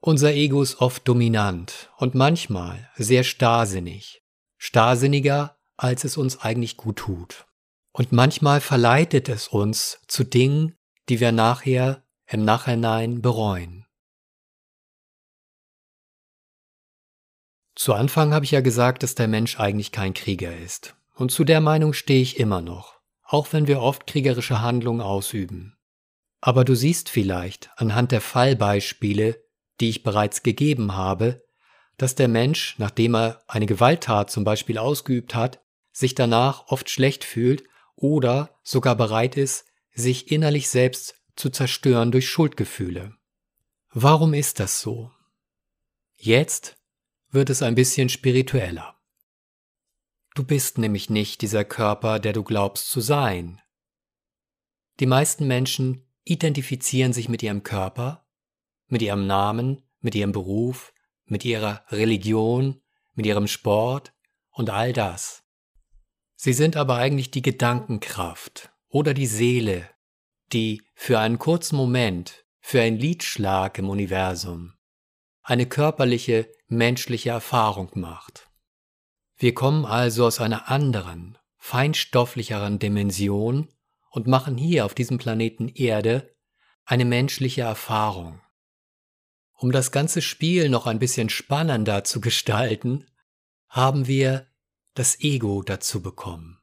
Unser 0.01 0.33
Ego 0.33 0.62
ist 0.62 0.81
oft 0.81 1.07
dominant 1.07 1.90
und 1.98 2.14
manchmal 2.14 2.90
sehr 2.96 3.22
starrsinnig, 3.22 4.22
starrsinniger, 4.57 5.59
als 5.77 6.05
es 6.05 6.16
uns 6.16 6.40
eigentlich 6.40 6.79
gut 6.79 6.96
tut. 6.96 7.44
Und 7.92 8.12
manchmal 8.12 8.62
verleitet 8.62 9.29
es 9.29 9.46
uns 9.46 10.01
zu 10.09 10.24
Dingen, 10.24 10.74
die 11.11 11.20
wir 11.20 11.33
nachher 11.33 12.03
im 12.24 12.46
Nachhinein 12.46 13.20
bereuen. 13.20 13.85
Zu 17.79 17.95
Anfang 17.95 18.35
habe 18.35 18.45
ich 18.45 18.51
ja 18.51 18.61
gesagt, 18.61 19.03
dass 19.03 19.14
der 19.14 19.29
Mensch 19.29 19.59
eigentlich 19.59 19.93
kein 19.93 20.12
Krieger 20.12 20.55
ist. 20.55 20.95
Und 21.14 21.33
zu 21.33 21.45
der 21.45 21.62
Meinung 21.62 21.95
stehe 21.95 22.21
ich 22.21 22.38
immer 22.38 22.61
noch 22.61 22.99
auch 23.29 23.53
wenn 23.53 23.67
wir 23.67 23.83
oft 23.83 24.07
kriegerische 24.07 24.62
Handlungen 24.62 25.03
ausüben. 25.03 25.77
Aber 26.41 26.64
du 26.64 26.75
siehst 26.75 27.11
vielleicht 27.11 27.71
anhand 27.77 28.11
der 28.11 28.23
Fallbeispiele, 28.23 29.45
die 29.81 29.91
ich 29.91 30.03
bereits 30.03 30.43
gegeben 30.43 30.97
habe, 30.97 31.45
dass 31.99 32.14
der 32.14 32.29
Mensch, 32.29 32.77
nachdem 32.79 33.14
er 33.14 33.43
eine 33.47 33.67
Gewalttat 33.67 34.31
zum 34.31 34.45
Beispiel 34.45 34.79
ausgeübt 34.79 35.35
hat, 35.35 35.61
sich 35.93 36.14
danach 36.14 36.69
oft 36.69 36.88
schlecht 36.88 37.23
fühlt 37.23 37.64
oder 37.97 38.59
sogar 38.62 38.97
bereit 38.97 39.37
ist, 39.37 39.67
sich 39.93 40.33
innerlich 40.33 40.71
selbst 40.71 41.17
zu 41.37 41.51
zerstören 41.51 42.11
durch 42.11 42.31
Schuldgefühle. 42.31 43.14
Warum 43.91 44.33
ist 44.33 44.59
das 44.59 44.81
so? 44.81 45.11
Jetzt 46.17 46.78
wird 47.31 47.51
es 47.51 47.62
ein 47.62 47.75
bisschen 47.75 48.09
spiritueller. 48.09 48.97
Du 50.35 50.45
bist 50.45 50.79
nämlich 50.79 51.11
nicht 51.11 51.43
dieser 51.43 51.64
Körper, 51.64 52.19
der 52.19 52.33
du 52.33 52.45
glaubst 52.45 52.91
zu 52.91 53.01
sein. 53.01 53.61
Die 55.01 55.07
meisten 55.07 55.47
Menschen 55.47 56.07
identifizieren 56.25 57.12
sich 57.12 57.29
mit 57.29 57.43
ihrem 57.43 57.62
Körper, 57.62 58.27
mit 58.87 59.03
ihrem 59.03 59.27
Namen, 59.27 59.83
mit 60.01 60.14
ihrem 60.14 60.33
Beruf, 60.33 60.93
mit 61.25 61.45
ihrer 61.45 61.85
Religion, 61.91 62.81
mit 63.14 63.27
ihrem 63.27 63.47
Sport 63.47 64.12
und 64.51 64.71
all 64.71 64.93
das. 64.93 65.45
Sie 66.37 66.53
sind 66.53 66.77
aber 66.77 66.97
eigentlich 66.97 67.31
die 67.31 67.43
Gedankenkraft 67.43 68.71
oder 68.88 69.12
die 69.12 69.27
Seele, 69.27 69.88
die 70.53 70.83
für 70.95 71.19
einen 71.19 71.38
kurzen 71.38 71.77
Moment, 71.77 72.45
für 72.61 72.81
einen 72.81 72.99
Liedschlag 72.99 73.79
im 73.79 73.91
Universum, 73.91 74.75
eine 75.43 75.67
körperliche, 75.67 76.51
menschliche 76.68 77.31
Erfahrung 77.31 77.90
macht. 77.94 78.48
Wir 79.37 79.54
kommen 79.54 79.85
also 79.85 80.26
aus 80.26 80.40
einer 80.40 80.68
anderen, 80.68 81.38
feinstofflicheren 81.57 82.78
Dimension 82.78 83.68
und 84.11 84.26
machen 84.26 84.57
hier 84.57 84.85
auf 84.85 84.94
diesem 84.94 85.18
Planeten 85.18 85.68
Erde 85.68 86.35
eine 86.85 87.04
menschliche 87.04 87.62
Erfahrung. 87.62 88.40
Um 89.54 89.72
das 89.72 89.90
ganze 89.90 90.22
Spiel 90.22 90.68
noch 90.68 90.87
ein 90.87 90.98
bisschen 90.98 91.28
spannender 91.28 92.04
zu 92.04 92.20
gestalten, 92.20 93.07
haben 93.68 94.07
wir 94.07 94.46
das 94.94 95.20
Ego 95.20 95.62
dazu 95.62 96.02
bekommen 96.02 96.59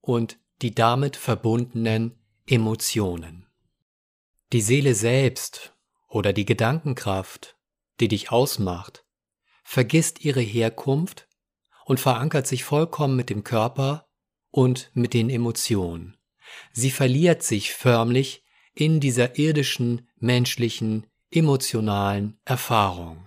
und 0.00 0.38
die 0.62 0.74
damit 0.74 1.16
verbundenen 1.16 2.18
Emotionen. 2.46 3.46
Die 4.52 4.60
Seele 4.60 4.94
selbst 4.94 5.74
oder 6.08 6.32
die 6.32 6.44
Gedankenkraft, 6.44 7.56
die 8.00 8.08
dich 8.08 8.30
ausmacht, 8.30 9.03
vergisst 9.64 10.24
ihre 10.24 10.40
Herkunft 10.40 11.26
und 11.84 11.98
verankert 11.98 12.46
sich 12.46 12.62
vollkommen 12.62 13.16
mit 13.16 13.30
dem 13.30 13.42
Körper 13.42 14.06
und 14.50 14.90
mit 14.94 15.14
den 15.14 15.30
Emotionen. 15.30 16.16
Sie 16.72 16.90
verliert 16.90 17.42
sich 17.42 17.72
förmlich 17.72 18.44
in 18.74 19.00
dieser 19.00 19.38
irdischen, 19.38 20.08
menschlichen, 20.16 21.06
emotionalen 21.30 22.38
Erfahrung. 22.44 23.26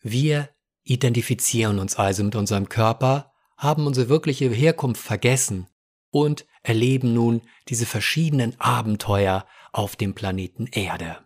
Wir 0.00 0.50
identifizieren 0.84 1.78
uns 1.78 1.96
also 1.96 2.22
mit 2.24 2.36
unserem 2.36 2.68
Körper, 2.68 3.32
haben 3.56 3.86
unsere 3.86 4.08
wirkliche 4.08 4.48
Herkunft 4.48 5.02
vergessen 5.02 5.66
und 6.10 6.46
erleben 6.62 7.12
nun 7.12 7.42
diese 7.68 7.86
verschiedenen 7.86 8.58
Abenteuer 8.60 9.46
auf 9.72 9.96
dem 9.96 10.14
Planeten 10.14 10.66
Erde. 10.66 11.18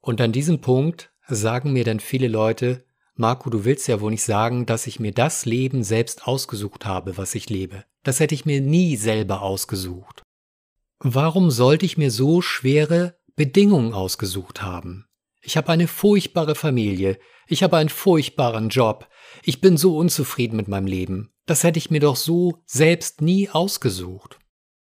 Und 0.00 0.20
an 0.20 0.32
diesem 0.32 0.60
Punkt 0.60 1.12
sagen 1.28 1.72
mir 1.72 1.84
dann 1.84 2.00
viele 2.00 2.28
Leute, 2.28 2.85
Marco, 3.18 3.48
du 3.48 3.64
willst 3.64 3.88
ja 3.88 4.02
wohl 4.02 4.10
nicht 4.10 4.22
sagen, 4.22 4.66
dass 4.66 4.86
ich 4.86 5.00
mir 5.00 5.12
das 5.12 5.46
Leben 5.46 5.82
selbst 5.82 6.26
ausgesucht 6.26 6.84
habe, 6.84 7.16
was 7.16 7.34
ich 7.34 7.48
lebe. 7.48 7.84
Das 8.02 8.20
hätte 8.20 8.34
ich 8.34 8.44
mir 8.44 8.60
nie 8.60 8.96
selber 8.96 9.40
ausgesucht. 9.40 10.22
Warum 10.98 11.50
sollte 11.50 11.86
ich 11.86 11.96
mir 11.96 12.10
so 12.10 12.42
schwere 12.42 13.18
Bedingungen 13.34 13.94
ausgesucht 13.94 14.60
haben? 14.60 15.06
Ich 15.40 15.56
habe 15.56 15.70
eine 15.70 15.88
furchtbare 15.88 16.54
Familie, 16.54 17.18
ich 17.46 17.62
habe 17.62 17.78
einen 17.78 17.88
furchtbaren 17.88 18.68
Job, 18.68 19.08
ich 19.42 19.62
bin 19.62 19.78
so 19.78 19.96
unzufrieden 19.96 20.56
mit 20.56 20.68
meinem 20.68 20.86
Leben. 20.86 21.32
Das 21.46 21.62
hätte 21.62 21.78
ich 21.78 21.90
mir 21.90 22.00
doch 22.00 22.16
so 22.16 22.62
selbst 22.66 23.22
nie 23.22 23.48
ausgesucht. 23.48 24.38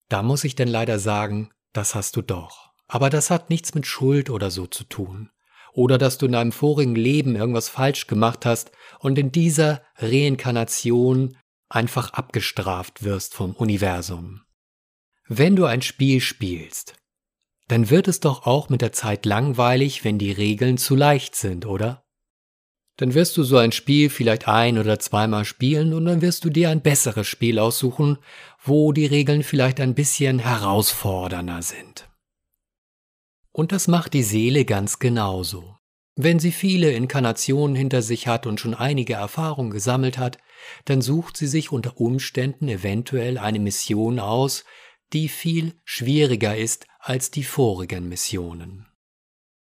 Da 0.08 0.24
muss 0.24 0.42
ich 0.42 0.56
denn 0.56 0.68
leider 0.68 0.98
sagen, 0.98 1.50
das 1.72 1.94
hast 1.94 2.16
du 2.16 2.22
doch. 2.22 2.72
Aber 2.88 3.10
das 3.10 3.30
hat 3.30 3.50
nichts 3.50 3.74
mit 3.74 3.86
Schuld 3.86 4.28
oder 4.30 4.50
so 4.50 4.66
zu 4.66 4.84
tun 4.84 5.30
oder 5.72 5.98
dass 5.98 6.18
du 6.18 6.26
in 6.26 6.32
deinem 6.32 6.52
vorigen 6.52 6.94
Leben 6.94 7.36
irgendwas 7.36 7.68
falsch 7.68 8.06
gemacht 8.06 8.46
hast 8.46 8.72
und 9.00 9.18
in 9.18 9.32
dieser 9.32 9.82
Reinkarnation 9.96 11.36
einfach 11.68 12.12
abgestraft 12.12 13.02
wirst 13.02 13.34
vom 13.34 13.54
Universum. 13.54 14.42
Wenn 15.26 15.56
du 15.56 15.66
ein 15.66 15.82
Spiel 15.82 16.20
spielst, 16.20 16.94
dann 17.68 17.90
wird 17.90 18.08
es 18.08 18.20
doch 18.20 18.46
auch 18.46 18.70
mit 18.70 18.80
der 18.80 18.92
Zeit 18.92 19.26
langweilig, 19.26 20.02
wenn 20.02 20.18
die 20.18 20.32
Regeln 20.32 20.78
zu 20.78 20.96
leicht 20.96 21.34
sind, 21.34 21.66
oder? 21.66 22.02
Dann 22.96 23.14
wirst 23.14 23.36
du 23.36 23.44
so 23.44 23.58
ein 23.58 23.70
Spiel 23.70 24.10
vielleicht 24.10 24.48
ein 24.48 24.78
oder 24.78 24.98
zweimal 24.98 25.44
spielen 25.44 25.92
und 25.92 26.06
dann 26.06 26.22
wirst 26.22 26.44
du 26.44 26.50
dir 26.50 26.70
ein 26.70 26.80
besseres 26.80 27.28
Spiel 27.28 27.58
aussuchen, 27.58 28.18
wo 28.64 28.92
die 28.92 29.06
Regeln 29.06 29.44
vielleicht 29.44 29.80
ein 29.80 29.94
bisschen 29.94 30.40
herausfordernder 30.40 31.62
sind. 31.62 32.07
Und 33.58 33.72
das 33.72 33.88
macht 33.88 34.14
die 34.14 34.22
Seele 34.22 34.64
ganz 34.64 35.00
genauso. 35.00 35.78
Wenn 36.14 36.38
sie 36.38 36.52
viele 36.52 36.92
Inkarnationen 36.92 37.74
hinter 37.74 38.02
sich 38.02 38.28
hat 38.28 38.46
und 38.46 38.60
schon 38.60 38.72
einige 38.72 39.14
Erfahrungen 39.14 39.72
gesammelt 39.72 40.16
hat, 40.16 40.38
dann 40.84 41.02
sucht 41.02 41.36
sie 41.36 41.48
sich 41.48 41.72
unter 41.72 42.00
Umständen 42.00 42.68
eventuell 42.68 43.36
eine 43.36 43.58
Mission 43.58 44.20
aus, 44.20 44.64
die 45.12 45.28
viel 45.28 45.74
schwieriger 45.84 46.56
ist 46.56 46.86
als 47.00 47.32
die 47.32 47.42
vorigen 47.42 48.08
Missionen. 48.08 48.86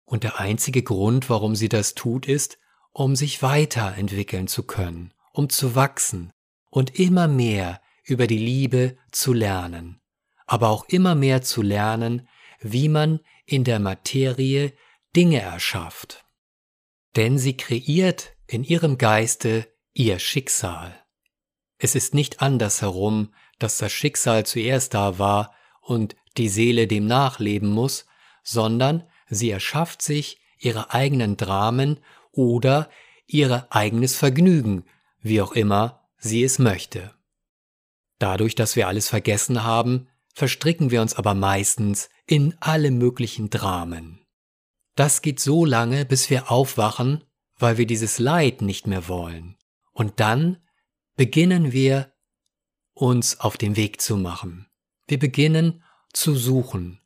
Und 0.04 0.24
der 0.24 0.40
einzige 0.40 0.82
Grund, 0.82 1.30
warum 1.30 1.54
sie 1.54 1.68
das 1.68 1.94
tut, 1.94 2.26
ist, 2.26 2.58
um 2.90 3.14
sich 3.14 3.44
weiterentwickeln 3.44 4.48
zu 4.48 4.64
können, 4.64 5.14
um 5.32 5.50
zu 5.50 5.76
wachsen 5.76 6.32
und 6.68 6.98
immer 6.98 7.28
mehr 7.28 7.80
über 8.02 8.26
die 8.26 8.38
Liebe 8.38 8.96
zu 9.12 9.32
lernen, 9.32 10.00
aber 10.46 10.68
auch 10.68 10.88
immer 10.88 11.14
mehr 11.14 11.42
zu 11.42 11.62
lernen, 11.62 12.26
wie 12.60 12.88
man 12.88 13.20
in 13.48 13.64
der 13.64 13.78
Materie 13.78 14.74
Dinge 15.16 15.40
erschafft. 15.40 16.26
Denn 17.16 17.38
sie 17.38 17.56
kreiert 17.56 18.34
in 18.46 18.62
ihrem 18.62 18.98
Geiste 18.98 19.66
ihr 19.94 20.18
Schicksal. 20.18 21.02
Es 21.78 21.94
ist 21.94 22.12
nicht 22.12 22.42
andersherum, 22.42 23.32
dass 23.58 23.78
das 23.78 23.90
Schicksal 23.90 24.44
zuerst 24.44 24.92
da 24.92 25.18
war 25.18 25.54
und 25.80 26.14
die 26.36 26.50
Seele 26.50 26.86
dem 26.86 27.06
nachleben 27.06 27.70
muss, 27.70 28.06
sondern 28.42 29.08
sie 29.28 29.50
erschafft 29.50 30.02
sich 30.02 30.40
ihre 30.58 30.92
eigenen 30.92 31.36
Dramen 31.38 32.00
oder 32.32 32.90
ihr 33.26 33.66
eigenes 33.70 34.14
Vergnügen, 34.14 34.84
wie 35.20 35.40
auch 35.40 35.52
immer 35.52 36.06
sie 36.18 36.44
es 36.44 36.58
möchte. 36.58 37.14
Dadurch, 38.18 38.54
dass 38.54 38.76
wir 38.76 38.88
alles 38.88 39.08
vergessen 39.08 39.64
haben, 39.64 40.08
verstricken 40.38 40.92
wir 40.92 41.02
uns 41.02 41.14
aber 41.14 41.34
meistens 41.34 42.10
in 42.24 42.56
alle 42.60 42.92
möglichen 42.92 43.50
Dramen. 43.50 44.24
Das 44.94 45.20
geht 45.20 45.40
so 45.40 45.64
lange, 45.64 46.04
bis 46.04 46.30
wir 46.30 46.48
aufwachen, 46.48 47.24
weil 47.56 47.76
wir 47.76 47.86
dieses 47.86 48.20
Leid 48.20 48.62
nicht 48.62 48.86
mehr 48.86 49.08
wollen. 49.08 49.56
Und 49.92 50.20
dann 50.20 50.62
beginnen 51.16 51.72
wir 51.72 52.12
uns 52.94 53.40
auf 53.40 53.56
den 53.56 53.74
Weg 53.74 54.00
zu 54.00 54.16
machen. 54.16 54.68
Wir 55.08 55.18
beginnen 55.18 55.82
zu 56.12 56.36
suchen 56.36 57.00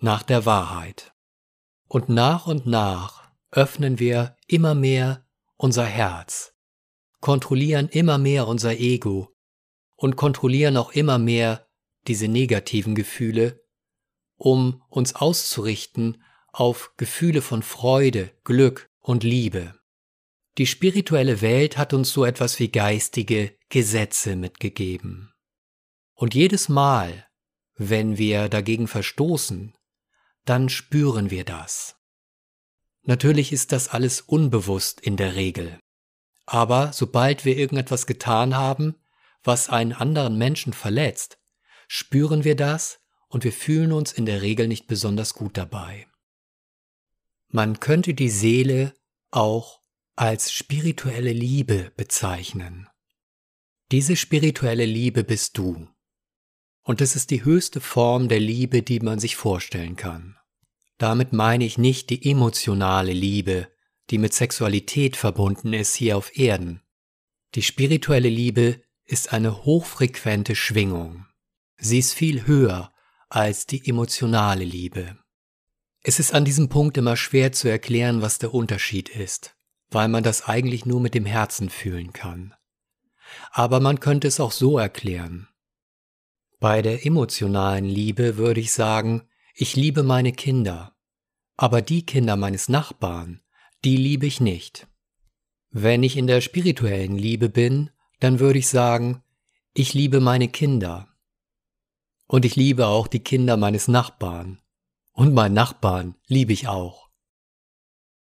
nach 0.00 0.24
der 0.24 0.44
Wahrheit. 0.44 1.12
Und 1.86 2.08
nach 2.08 2.48
und 2.48 2.66
nach 2.66 3.30
öffnen 3.52 4.00
wir 4.00 4.36
immer 4.48 4.74
mehr 4.74 5.24
unser 5.56 5.84
Herz, 5.86 6.54
kontrollieren 7.20 7.88
immer 7.88 8.18
mehr 8.18 8.48
unser 8.48 8.72
Ego 8.80 9.32
und 9.94 10.16
kontrollieren 10.16 10.76
auch 10.76 10.90
immer 10.90 11.18
mehr 11.18 11.68
diese 12.06 12.28
negativen 12.28 12.94
Gefühle, 12.94 13.64
um 14.36 14.82
uns 14.88 15.14
auszurichten 15.14 16.22
auf 16.52 16.92
Gefühle 16.96 17.42
von 17.42 17.62
Freude, 17.62 18.30
Glück 18.44 18.90
und 19.00 19.24
Liebe. 19.24 19.74
Die 20.58 20.66
spirituelle 20.66 21.40
Welt 21.40 21.76
hat 21.76 21.92
uns 21.92 22.12
so 22.12 22.24
etwas 22.24 22.60
wie 22.60 22.70
geistige 22.70 23.56
Gesetze 23.70 24.36
mitgegeben. 24.36 25.32
Und 26.14 26.34
jedes 26.34 26.68
Mal, 26.68 27.26
wenn 27.74 28.18
wir 28.18 28.48
dagegen 28.48 28.86
verstoßen, 28.86 29.74
dann 30.44 30.68
spüren 30.68 31.30
wir 31.30 31.44
das. 31.44 31.96
Natürlich 33.02 33.52
ist 33.52 33.72
das 33.72 33.88
alles 33.88 34.20
unbewusst 34.20 35.00
in 35.00 35.16
der 35.16 35.34
Regel. 35.34 35.78
Aber 36.46 36.92
sobald 36.92 37.44
wir 37.44 37.56
irgendetwas 37.56 38.06
getan 38.06 38.54
haben, 38.54 38.94
was 39.42 39.68
einen 39.68 39.92
anderen 39.92 40.38
Menschen 40.38 40.72
verletzt, 40.72 41.38
spüren 41.88 42.44
wir 42.44 42.56
das 42.56 43.00
und 43.28 43.44
wir 43.44 43.52
fühlen 43.52 43.92
uns 43.92 44.12
in 44.12 44.26
der 44.26 44.42
Regel 44.42 44.68
nicht 44.68 44.86
besonders 44.86 45.34
gut 45.34 45.56
dabei. 45.56 46.06
Man 47.48 47.80
könnte 47.80 48.14
die 48.14 48.30
Seele 48.30 48.94
auch 49.30 49.80
als 50.16 50.52
spirituelle 50.52 51.32
Liebe 51.32 51.92
bezeichnen. 51.96 52.88
Diese 53.90 54.16
spirituelle 54.16 54.86
Liebe 54.86 55.24
bist 55.24 55.58
du. 55.58 55.88
Und 56.82 57.00
es 57.00 57.16
ist 57.16 57.30
die 57.30 57.44
höchste 57.44 57.80
Form 57.80 58.28
der 58.28 58.40
Liebe, 58.40 58.82
die 58.82 59.00
man 59.00 59.18
sich 59.18 59.36
vorstellen 59.36 59.96
kann. 59.96 60.36
Damit 60.98 61.32
meine 61.32 61.64
ich 61.64 61.78
nicht 61.78 62.10
die 62.10 62.30
emotionale 62.30 63.12
Liebe, 63.12 63.68
die 64.10 64.18
mit 64.18 64.34
Sexualität 64.34 65.16
verbunden 65.16 65.72
ist 65.72 65.94
hier 65.94 66.16
auf 66.16 66.36
Erden. 66.36 66.82
Die 67.54 67.62
spirituelle 67.62 68.28
Liebe 68.28 68.82
ist 69.04 69.32
eine 69.32 69.64
hochfrequente 69.64 70.54
Schwingung. 70.54 71.26
Sie 71.84 71.98
ist 71.98 72.14
viel 72.14 72.46
höher 72.46 72.90
als 73.28 73.66
die 73.66 73.86
emotionale 73.86 74.64
Liebe. 74.64 75.18
Es 76.00 76.18
ist 76.18 76.32
an 76.32 76.46
diesem 76.46 76.70
Punkt 76.70 76.96
immer 76.96 77.14
schwer 77.14 77.52
zu 77.52 77.68
erklären, 77.68 78.22
was 78.22 78.38
der 78.38 78.54
Unterschied 78.54 79.10
ist, 79.10 79.54
weil 79.90 80.08
man 80.08 80.22
das 80.22 80.48
eigentlich 80.48 80.86
nur 80.86 80.98
mit 80.98 81.12
dem 81.12 81.26
Herzen 81.26 81.68
fühlen 81.68 82.14
kann. 82.14 82.54
Aber 83.50 83.80
man 83.80 84.00
könnte 84.00 84.28
es 84.28 84.40
auch 84.40 84.50
so 84.50 84.78
erklären. 84.78 85.46
Bei 86.58 86.80
der 86.80 87.04
emotionalen 87.04 87.84
Liebe 87.84 88.38
würde 88.38 88.60
ich 88.60 88.72
sagen, 88.72 89.28
ich 89.54 89.76
liebe 89.76 90.02
meine 90.02 90.32
Kinder, 90.32 90.96
aber 91.58 91.82
die 91.82 92.06
Kinder 92.06 92.36
meines 92.36 92.70
Nachbarn, 92.70 93.42
die 93.84 93.98
liebe 93.98 94.24
ich 94.24 94.40
nicht. 94.40 94.86
Wenn 95.68 96.02
ich 96.02 96.16
in 96.16 96.28
der 96.28 96.40
spirituellen 96.40 97.18
Liebe 97.18 97.50
bin, 97.50 97.90
dann 98.20 98.40
würde 98.40 98.58
ich 98.58 98.68
sagen, 98.68 99.22
ich 99.74 99.92
liebe 99.92 100.20
meine 100.20 100.48
Kinder. 100.48 101.13
Und 102.26 102.44
ich 102.44 102.56
liebe 102.56 102.86
auch 102.86 103.06
die 103.06 103.20
Kinder 103.20 103.56
meines 103.56 103.88
Nachbarn. 103.88 104.60
Und 105.12 105.34
meinen 105.34 105.54
Nachbarn 105.54 106.16
liebe 106.26 106.52
ich 106.52 106.68
auch. 106.68 107.10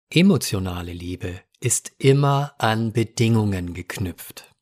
Emotionale 0.10 0.93
Liebe 0.93 1.41
ist 1.60 1.91
immer 1.97 2.56
an 2.58 2.91
Bedingungen 2.91 3.73
geknüpft. 3.73 4.54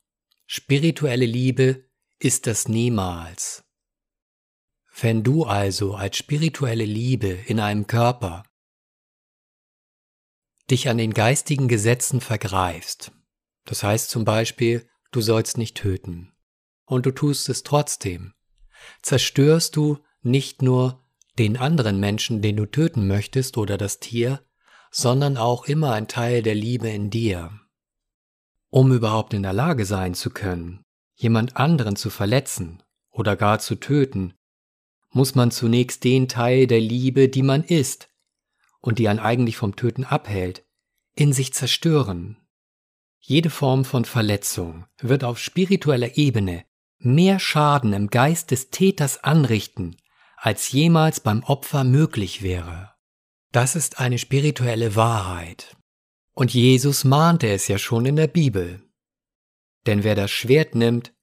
Spirituelle 0.45 1.25
Liebe 1.25 1.89
ist 2.19 2.45
das 2.45 2.67
niemals. 2.67 3.63
Wenn 5.01 5.23
du 5.23 5.45
also 5.45 5.95
als 5.95 6.17
spirituelle 6.17 6.85
Liebe 6.85 7.29
in 7.29 7.59
einem 7.59 7.87
Körper 7.87 8.43
dich 10.69 10.89
an 10.89 10.97
den 10.97 11.13
geistigen 11.13 11.67
Gesetzen 11.67 12.19
vergreifst, 12.19 13.11
das 13.63 13.83
heißt 13.83 14.09
zum 14.09 14.25
Beispiel, 14.25 14.89
du 15.11 15.21
sollst 15.21 15.57
nicht 15.57 15.77
töten. 15.77 16.33
Und 16.85 17.05
du 17.05 17.11
tust 17.11 17.47
es 17.49 17.63
trotzdem. 17.63 18.33
Zerstörst 19.01 19.75
du 19.75 19.99
nicht 20.21 20.61
nur 20.61 21.03
den 21.37 21.57
anderen 21.57 21.99
Menschen, 21.99 22.41
den 22.41 22.57
du 22.57 22.65
töten 22.65 23.07
möchtest 23.07 23.57
oder 23.57 23.77
das 23.77 23.99
Tier, 23.99 24.41
sondern 24.91 25.37
auch 25.37 25.65
immer 25.65 25.93
ein 25.93 26.07
Teil 26.07 26.41
der 26.41 26.55
Liebe 26.55 26.89
in 26.89 27.09
dir. 27.09 27.51
Um 28.69 28.91
überhaupt 28.91 29.33
in 29.33 29.43
der 29.43 29.53
Lage 29.53 29.85
sein 29.85 30.13
zu 30.13 30.29
können, 30.29 30.83
jemand 31.15 31.57
anderen 31.57 31.95
zu 31.95 32.09
verletzen 32.09 32.83
oder 33.09 33.35
gar 33.35 33.59
zu 33.59 33.75
töten, 33.75 34.33
muss 35.11 35.33
man 35.35 35.51
zunächst 35.51 36.03
den 36.03 36.27
Teil 36.27 36.67
der 36.67 36.81
Liebe, 36.81 37.29
die 37.29 37.41
man 37.41 37.63
ist 37.63 38.09
und 38.79 38.99
die 38.99 39.07
einen 39.07 39.19
eigentlich 39.19 39.57
vom 39.57 39.75
Töten 39.75 40.03
abhält, 40.03 40.65
in 41.15 41.33
sich 41.33 41.53
zerstören. 41.53 42.37
Jede 43.19 43.49
Form 43.49 43.85
von 43.85 44.05
Verletzung 44.05 44.85
wird 45.01 45.23
auf 45.23 45.39
spiritueller 45.39 46.17
Ebene 46.17 46.63
mehr 46.99 47.39
Schaden 47.39 47.93
im 47.93 48.09
Geist 48.09 48.51
des 48.51 48.69
Täters 48.69 49.23
anrichten, 49.23 49.97
als 50.37 50.71
jemals 50.71 51.19
beim 51.19 51.43
Opfer 51.43 51.83
möglich 51.83 52.41
wäre. 52.41 52.93
Das 53.51 53.75
ist 53.75 53.99
eine 53.99 54.17
spirituelle 54.17 54.95
Wahrheit. 54.95 55.75
Und 56.33 56.53
Jesus 56.53 57.03
mahnte 57.03 57.49
es 57.49 57.67
ja 57.67 57.77
schon 57.77 58.05
in 58.05 58.15
der 58.15 58.27
Bibel. 58.27 58.81
Denn 59.85 60.03
wer 60.03 60.15
das 60.15 60.31
Schwert 60.31 60.75
nimmt, 60.75 61.13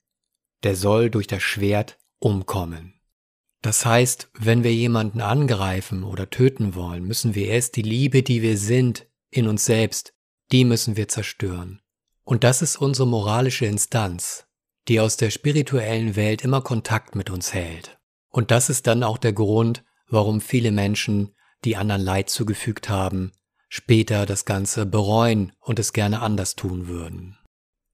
der 0.62 0.77
soll 0.77 1.11
durch 1.11 1.27
das 1.27 1.43
Schwert 1.43 1.99
umkommen. 2.19 3.01
Das 3.62 3.87
heißt, 3.87 4.31
wenn 4.35 4.65
wir 4.65 4.75
jemanden 4.75 5.21
angreifen 5.21 6.05
oder 6.05 6.31
töten 6.31 6.75
wollen, 6.75 7.05
müssen 7.05 7.35
wir 7.35 7.49
erst 7.49 7.77
die 7.77 7.83
Liebe, 7.83 8.23
die 8.23 8.43
wir 8.43 8.59
sind, 8.59 9.07
in 9.31 9.49
uns 9.49 9.65
selbst, 9.65 10.15
die 10.53 10.65
müssen 10.65 10.97
wir 10.97 11.09
zerstören. 11.09 11.81
Und 12.25 12.45
das 12.45 12.62
ist 12.62 12.77
unsere 12.77 13.07
moralische 13.07 13.67
Instanz, 13.67 14.46
die 14.88 15.01
aus 15.01 15.16
der 15.16 15.31
spirituellen 15.31 16.16
Welt 16.16 16.42
immer 16.42 16.61
Kontakt 16.61 17.14
mit 17.14 17.31
uns 17.31 17.53
hält. 17.53 17.99
Und 18.29 18.51
das 18.51 18.70
ist 18.70 18.87
dann 18.87 19.03
auch 19.03 19.18
der 19.18 19.33
Grund, 19.33 19.85
warum 20.09 20.40
viele 20.40 20.70
Menschen, 20.70 21.35
die 21.64 21.77
anderen 21.77 22.03
Leid 22.03 22.31
zugefügt 22.31 22.88
haben, 22.88 23.33
später 23.68 24.27
das 24.27 24.44
Ganze 24.44 24.87
bereuen 24.87 25.53
und 25.61 25.79
es 25.79 25.92
gerne 25.92 26.20
anders 26.20 26.55
tun 26.55 26.87
würden. 26.87 27.38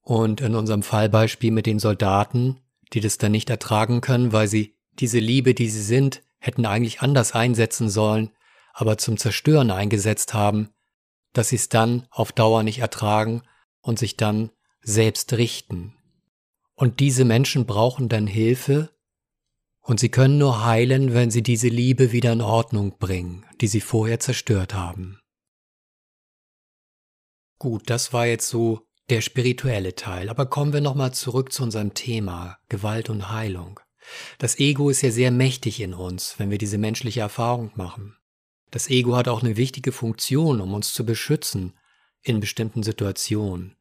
Und 0.02 0.40
in 0.40 0.55
unserem 0.55 0.83
Fallbeispiel 0.83 1.52
mit 1.52 1.66
den 1.66 1.78
Soldaten, 1.78 2.61
die 2.92 3.00
das 3.00 3.18
dann 3.18 3.33
nicht 3.33 3.48
ertragen 3.48 4.00
können, 4.00 4.33
weil 4.33 4.48
sie 4.48 4.76
diese 4.98 5.20
Liebe, 5.20 5.55
die 5.55 5.70
sie 5.70 5.83
sind, 5.83 6.22
hätten 6.38 6.66
eigentlich 6.66 7.00
anders 7.00 7.33
einsetzen 7.33 7.88
sollen, 7.88 8.31
aber 8.74 8.98
zum 8.98 9.16
Zerstören 9.16 9.70
eingesetzt 9.70 10.35
haben, 10.35 10.70
dass 11.33 11.50
sie 11.50 11.57
es 11.57 11.68
dann 11.68 12.07
auf 12.11 12.33
Dauer 12.33 12.62
nicht 12.62 12.81
ertragen 12.81 13.42
und 13.81 13.98
sich 13.98 14.16
dann 14.16 14.50
selbst 14.83 15.33
richten. 15.35 15.94
Und 16.83 16.99
diese 16.99 17.25
Menschen 17.25 17.64
brauchen 17.64 18.09
dann 18.09 18.27
Hilfe 18.27 18.90
und 19.83 20.01
sie 20.01 20.09
können 20.09 20.38
nur 20.38 20.64
heilen, 20.64 21.14
wenn 21.14 21.31
sie 21.31 21.45
diese 21.45 21.68
Liebe 21.68 22.11
wieder 22.11 22.33
in 22.33 22.40
Ordnung 22.40 22.98
bringen, 22.98 23.46
die 23.61 23.69
sie 23.69 23.81
vorher 23.81 24.19
zerstört 24.19 24.75
haben. 24.75 25.21
Gut, 27.61 27.88
das 27.88 28.13
war 28.13 28.27
jetzt 28.27 28.48
so 28.48 28.81
der 29.11 29.21
spirituelle 29.21 29.94
Teil, 29.94 30.29
aber 30.29 30.46
kommen 30.46 30.73
wir 30.73 30.81
nochmal 30.81 31.15
zurück 31.15 31.52
zu 31.52 31.63
unserem 31.63 31.94
Thema 31.94 32.59
Gewalt 32.69 33.11
und 33.11 33.31
Heilung. 33.31 33.79
Das 34.38 34.59
Ego 34.59 34.90
ist 34.90 35.02
ja 35.02 35.13
sehr 35.13 35.31
mächtig 35.31 35.79
in 35.79 35.94
uns, 35.94 36.40
wenn 36.40 36.50
wir 36.50 36.59
diese 36.59 36.79
menschliche 36.79 37.21
Erfahrung 37.21 37.71
machen. 37.77 38.17
Das 38.73 38.90
Ego 38.90 39.15
hat 39.15 39.29
auch 39.29 39.44
eine 39.44 39.56
wichtige 39.56 39.92
Funktion, 39.92 40.61
um 40.61 40.75
uns 40.75 40.92
zu 40.92 41.06
beschützen 41.06 41.79
in 42.23 42.40
bestimmten 42.40 42.83
Situationen. 42.83 43.77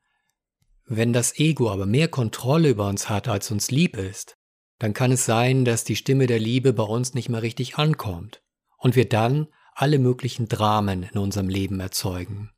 Wenn 0.93 1.13
das 1.13 1.39
Ego 1.39 1.71
aber 1.71 1.85
mehr 1.85 2.09
Kontrolle 2.09 2.67
über 2.67 2.85
uns 2.89 3.07
hat, 3.07 3.29
als 3.29 3.49
uns 3.49 3.71
lieb 3.71 3.95
ist, 3.95 4.35
dann 4.77 4.93
kann 4.93 5.13
es 5.13 5.23
sein, 5.23 5.63
dass 5.63 5.85
die 5.85 5.95
Stimme 5.95 6.27
der 6.27 6.37
Liebe 6.37 6.73
bei 6.73 6.83
uns 6.83 7.13
nicht 7.13 7.29
mehr 7.29 7.41
richtig 7.41 7.77
ankommt 7.77 8.41
und 8.77 8.97
wir 8.97 9.07
dann 9.07 9.47
alle 9.73 9.99
möglichen 9.99 10.49
Dramen 10.49 11.03
in 11.03 11.17
unserem 11.17 11.47
Leben 11.47 11.79
erzeugen. 11.79 12.51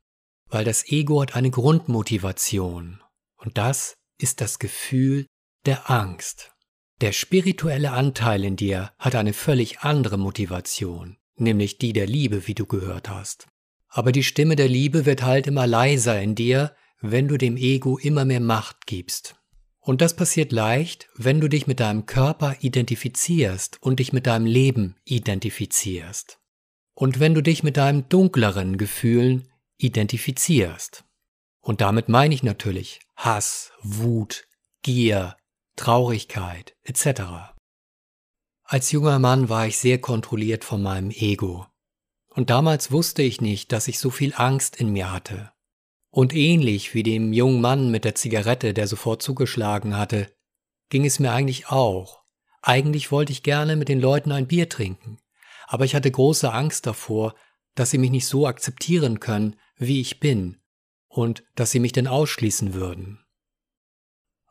Weil 0.48 0.64
das 0.64 0.88
Ego 0.88 1.22
hat 1.22 1.36
eine 1.36 1.52
Grundmotivation 1.52 3.00
und 3.36 3.56
das 3.56 3.94
ist 4.18 4.40
das 4.40 4.58
Gefühl 4.58 5.26
der 5.64 5.88
Angst. 5.88 6.50
Der 7.02 7.12
spirituelle 7.12 7.92
Anteil 7.92 8.42
in 8.42 8.56
dir 8.56 8.90
hat 8.98 9.14
eine 9.14 9.32
völlig 9.32 9.82
andere 9.82 10.18
Motivation, 10.18 11.18
nämlich 11.36 11.78
die 11.78 11.92
der 11.92 12.08
Liebe, 12.08 12.48
wie 12.48 12.54
du 12.54 12.66
gehört 12.66 13.08
hast. 13.08 13.46
Aber 13.86 14.10
die 14.10 14.24
Stimme 14.24 14.56
der 14.56 14.68
Liebe 14.68 15.06
wird 15.06 15.22
halt 15.22 15.46
immer 15.46 15.68
leiser 15.68 16.20
in 16.20 16.34
dir, 16.34 16.74
wenn 17.10 17.28
du 17.28 17.36
dem 17.36 17.58
Ego 17.58 17.98
immer 17.98 18.24
mehr 18.24 18.40
Macht 18.40 18.86
gibst. 18.86 19.36
Und 19.78 20.00
das 20.00 20.16
passiert 20.16 20.52
leicht, 20.52 21.10
wenn 21.14 21.40
du 21.40 21.48
dich 21.48 21.66
mit 21.66 21.80
deinem 21.80 22.06
Körper 22.06 22.56
identifizierst 22.60 23.76
und 23.82 24.00
dich 24.00 24.14
mit 24.14 24.26
deinem 24.26 24.46
Leben 24.46 24.96
identifizierst. 25.04 26.38
Und 26.94 27.20
wenn 27.20 27.34
du 27.34 27.42
dich 27.42 27.62
mit 27.62 27.76
deinen 27.76 28.08
dunkleren 28.08 28.78
Gefühlen 28.78 29.52
identifizierst. 29.76 31.04
Und 31.60 31.82
damit 31.82 32.08
meine 32.08 32.34
ich 32.34 32.42
natürlich 32.42 33.00
Hass, 33.16 33.72
Wut, 33.82 34.46
Gier, 34.82 35.36
Traurigkeit 35.76 36.74
etc. 36.84 37.52
Als 38.62 38.92
junger 38.92 39.18
Mann 39.18 39.50
war 39.50 39.66
ich 39.66 39.76
sehr 39.76 40.00
kontrolliert 40.00 40.64
von 40.64 40.82
meinem 40.82 41.10
Ego. 41.10 41.66
Und 42.28 42.48
damals 42.48 42.90
wusste 42.90 43.22
ich 43.22 43.42
nicht, 43.42 43.72
dass 43.72 43.88
ich 43.88 43.98
so 43.98 44.08
viel 44.08 44.32
Angst 44.34 44.76
in 44.76 44.90
mir 44.90 45.12
hatte. 45.12 45.53
Und 46.14 46.32
ähnlich 46.32 46.94
wie 46.94 47.02
dem 47.02 47.32
jungen 47.32 47.60
Mann 47.60 47.90
mit 47.90 48.04
der 48.04 48.14
Zigarette, 48.14 48.72
der 48.72 48.86
sofort 48.86 49.20
zugeschlagen 49.20 49.96
hatte, 49.96 50.30
ging 50.88 51.04
es 51.04 51.18
mir 51.18 51.32
eigentlich 51.32 51.70
auch. 51.70 52.22
Eigentlich 52.62 53.10
wollte 53.10 53.32
ich 53.32 53.42
gerne 53.42 53.74
mit 53.74 53.88
den 53.88 54.00
Leuten 54.00 54.30
ein 54.30 54.46
Bier 54.46 54.68
trinken, 54.68 55.18
aber 55.66 55.84
ich 55.84 55.96
hatte 55.96 56.08
große 56.08 56.52
Angst 56.52 56.86
davor, 56.86 57.34
dass 57.74 57.90
sie 57.90 57.98
mich 57.98 58.12
nicht 58.12 58.26
so 58.26 58.46
akzeptieren 58.46 59.18
können, 59.18 59.56
wie 59.76 60.00
ich 60.00 60.20
bin, 60.20 60.60
und 61.08 61.42
dass 61.56 61.72
sie 61.72 61.80
mich 61.80 61.90
denn 61.90 62.06
ausschließen 62.06 62.74
würden. 62.74 63.18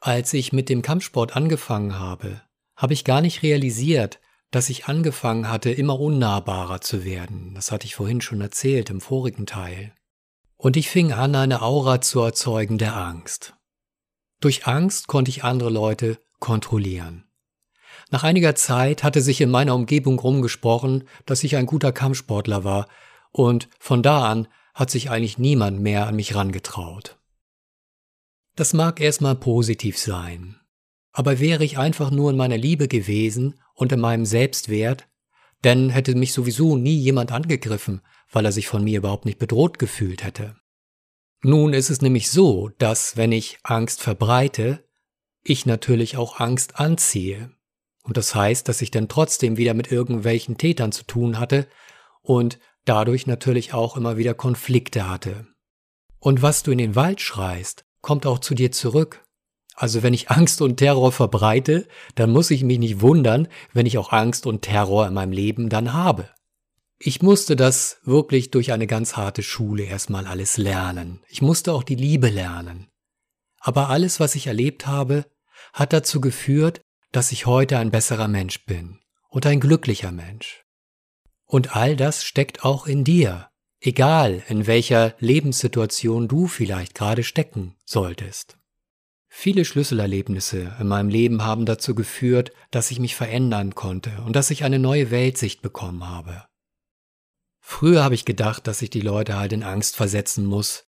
Als 0.02 0.34
ich 0.34 0.52
mit 0.52 0.68
dem 0.68 0.82
Kampfsport 0.82 1.34
angefangen 1.38 1.98
habe, 1.98 2.42
habe 2.76 2.92
ich 2.92 3.06
gar 3.06 3.22
nicht 3.22 3.42
realisiert, 3.42 4.20
dass 4.52 4.70
ich 4.70 4.88
angefangen 4.88 5.48
hatte, 5.48 5.72
immer 5.72 5.98
unnahbarer 5.98 6.82
zu 6.82 7.06
werden. 7.06 7.56
Das 7.56 7.72
hatte 7.72 7.86
ich 7.86 7.96
vorhin 7.96 8.20
schon 8.20 8.42
erzählt 8.42 8.90
im 8.90 9.00
vorigen 9.00 9.46
Teil 9.46 9.94
und 10.64 10.78
ich 10.78 10.90
fing 10.90 11.12
an, 11.12 11.36
eine 11.36 11.62
Aura 11.62 12.00
zu 12.00 12.22
erzeugen 12.22 12.78
der 12.78 12.96
Angst. 12.96 13.54
Durch 14.40 14.66
Angst 14.66 15.08
konnte 15.08 15.30
ich 15.30 15.44
andere 15.44 15.70
Leute 15.70 16.20
kontrollieren. 16.40 17.26
Nach 18.12 18.24
einiger 18.24 18.56
Zeit 18.56 19.04
hatte 19.04 19.20
sich 19.20 19.42
in 19.42 19.52
meiner 19.52 19.76
Umgebung 19.76 20.18
rumgesprochen, 20.18 21.04
dass 21.26 21.44
ich 21.44 21.58
ein 21.58 21.66
guter 21.66 21.92
Kampfsportler 21.92 22.64
war, 22.64 22.88
und 23.34 23.68
von 23.78 24.02
da 24.02 24.24
an 24.32 24.48
hat 24.74 24.90
sich 24.90 25.10
eigentlich 25.10 25.38
niemand 25.38 25.82
mehr 25.82 26.08
an 26.08 26.16
mich 26.16 26.34
rangetraut. 26.34 27.20
Das 28.56 28.72
mag 28.72 29.02
erstmal 29.02 29.36
positiv 29.36 29.98
sein, 29.98 30.62
aber 31.12 31.42
wäre 31.42 31.66
ich 31.66 31.78
einfach 31.78 32.10
nur 32.10 32.30
in 32.30 32.38
meiner 32.38 32.58
Liebe 32.58 32.88
gewesen 32.88 33.60
und 33.74 33.92
in 33.92 34.00
meinem 34.00 34.26
Selbstwert, 34.26 35.10
denn 35.66 35.90
hätte 35.90 36.16
mich 36.16 36.32
sowieso 36.32 36.78
nie 36.78 36.96
jemand 36.96 37.34
angegriffen, 37.34 38.02
weil 38.34 38.46
er 38.46 38.52
sich 38.52 38.68
von 38.68 38.84
mir 38.84 38.98
überhaupt 38.98 39.26
nicht 39.26 39.40
bedroht 39.40 39.80
gefühlt 39.80 40.24
hätte. 40.24 40.58
Nun 41.42 41.74
ist 41.74 41.90
es 41.90 42.02
nämlich 42.02 42.30
so, 42.30 42.70
dass 42.78 43.16
wenn 43.16 43.32
ich 43.32 43.60
Angst 43.64 44.02
verbreite, 44.02 44.84
ich 45.44 45.66
natürlich 45.66 46.18
auch 46.18 46.40
Angst 46.40 46.80
anziehe. 46.80 47.52
Und 48.04 48.18
das 48.18 48.36
heißt, 48.36 48.68
dass 48.68 48.82
ich 48.82 48.92
dann 48.92 49.08
trotzdem 49.08 49.58
wieder 49.58 49.74
mit 49.74 49.92
irgendwelchen 49.92 50.58
Tätern 50.58 50.92
zu 50.92 51.04
tun 51.04 51.40
hatte 51.40 51.68
und 52.22 52.60
dadurch 52.86 53.28
natürlich 53.28 53.74
auch 53.74 53.96
immer 53.98 54.18
wieder 54.18 54.34
Konflikte 54.34 55.10
hatte. 55.10 55.48
Und 56.20 56.42
was 56.42 56.64
du 56.64 56.72
in 56.72 56.78
den 56.78 56.96
Wald 56.96 57.22
schreist, 57.22 57.86
kommt 58.02 58.26
auch 58.26 58.40
zu 58.40 58.56
dir 58.56 58.72
zurück. 58.72 59.24
Also 59.76 60.04
wenn 60.04 60.14
ich 60.14 60.30
Angst 60.30 60.62
und 60.62 60.78
Terror 60.78 61.12
verbreite, 61.12 61.88
dann 62.16 62.32
muss 62.32 62.52
ich 62.52 62.64
mich 62.64 62.80
nicht 62.80 63.02
wundern, 63.02 63.48
wenn 63.74 63.86
ich 63.86 63.98
auch 63.98 64.12
Angst 64.12 64.46
und 64.46 64.62
Terror 64.62 65.08
in 65.08 65.14
meinem 65.14 65.32
Leben 65.32 65.70
dann 65.70 65.94
habe. 65.94 66.30
Ich 67.06 67.22
musste 67.22 67.58
das 67.58 67.98
wirklich 68.06 68.50
durch 68.50 68.72
eine 68.72 68.88
ganz 68.88 69.18
harte 69.18 69.44
Schule 69.44 69.84
erstmal 69.84 70.26
alles 70.26 70.56
lernen. 70.56 71.20
Ich 71.28 71.42
musste 71.42 71.74
auch 71.74 71.84
die 71.84 71.96
Liebe 71.96 72.30
lernen. 72.30 72.88
Aber 73.60 73.90
alles, 73.90 74.22
was 74.22 74.36
ich 74.36 74.48
erlebt 74.48 74.88
habe, 74.88 75.26
hat 75.74 75.92
dazu 75.92 76.22
geführt, 76.22 76.80
dass 77.12 77.34
ich 77.34 77.46
heute 77.46 77.78
ein 77.78 77.92
besserer 77.92 78.30
Mensch 78.30 78.64
bin 78.66 79.00
und 79.28 79.46
ein 79.46 79.60
glücklicher 79.60 80.14
Mensch. 80.14 80.64
Und 81.44 81.76
all 81.76 81.98
das 81.98 82.24
steckt 82.24 82.64
auch 82.64 82.88
in 82.88 83.04
dir, 83.04 83.50
egal 83.82 84.42
in 84.48 84.66
welcher 84.66 85.14
Lebenssituation 85.20 86.30
du 86.30 86.48
vielleicht 86.48 86.96
gerade 86.96 87.26
stecken 87.26 87.76
solltest. 87.84 88.58
Viele 89.28 89.66
Schlüsselerlebnisse 89.66 90.78
in 90.80 90.88
meinem 90.88 91.10
Leben 91.10 91.44
haben 91.44 91.66
dazu 91.66 91.96
geführt, 91.96 92.54
dass 92.72 92.92
ich 92.92 93.00
mich 93.00 93.18
verändern 93.18 93.76
konnte 93.76 94.22
und 94.26 94.38
dass 94.38 94.52
ich 94.52 94.64
eine 94.64 94.80
neue 94.80 95.12
Weltsicht 95.12 95.62
bekommen 95.62 96.08
habe. 96.08 96.46
Früher 97.66 98.04
habe 98.04 98.14
ich 98.14 98.26
gedacht, 98.26 98.68
dass 98.68 98.82
ich 98.82 98.90
die 98.90 99.00
Leute 99.00 99.38
halt 99.38 99.54
in 99.54 99.64
Angst 99.64 99.96
versetzen 99.96 100.46
muss, 100.46 100.86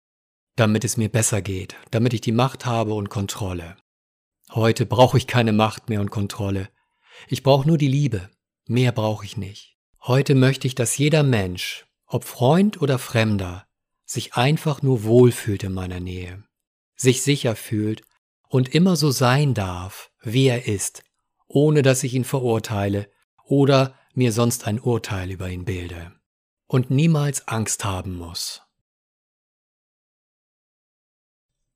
damit 0.58 0.84
es 0.84 0.98
mir 0.98 1.08
besser 1.08 1.42
geht, 1.42 1.78
damit 1.90 2.14
ich 2.14 2.20
die 2.20 2.34
Macht 2.34 2.66
habe 2.66 2.94
und 2.94 3.10
Kontrolle. 3.10 3.78
Heute 4.52 4.86
brauche 4.86 5.18
ich 5.18 5.26
keine 5.26 5.54
Macht 5.54 5.88
mehr 5.88 6.02
und 6.02 6.12
Kontrolle. 6.12 6.68
Ich 7.30 7.44
brauche 7.44 7.66
nur 7.66 7.78
die 7.78 7.88
Liebe. 7.88 8.30
Mehr 8.68 8.92
brauche 8.92 9.24
ich 9.24 9.38
nicht. 9.38 9.78
Heute 10.02 10.36
möchte 10.36 10.68
ich, 10.68 10.76
dass 10.76 10.98
jeder 10.98 11.24
Mensch, 11.24 11.88
ob 12.08 12.26
Freund 12.26 12.82
oder 12.82 13.00
Fremder, 13.00 13.66
sich 14.04 14.34
einfach 14.34 14.82
nur 14.82 15.06
wohlfühlt 15.06 15.64
in 15.64 15.74
meiner 15.74 16.02
Nähe, 16.02 16.44
sich 16.98 17.24
sicher 17.24 17.56
fühlt 17.56 18.02
und 18.50 18.76
immer 18.76 18.98
so 18.98 19.12
sein 19.12 19.54
darf, 19.54 20.12
wie 20.22 20.48
er 20.48 20.68
ist, 20.68 21.04
ohne 21.48 21.84
dass 21.84 22.04
ich 22.04 22.14
ihn 22.14 22.26
verurteile 22.26 23.10
oder 23.46 23.98
mir 24.14 24.34
sonst 24.34 24.68
ein 24.68 24.80
Urteil 24.80 25.32
über 25.32 25.50
ihn 25.50 25.64
bilde 25.64 26.12
und 26.68 26.90
niemals 26.90 27.48
Angst 27.48 27.86
haben 27.86 28.16
muss. 28.16 28.62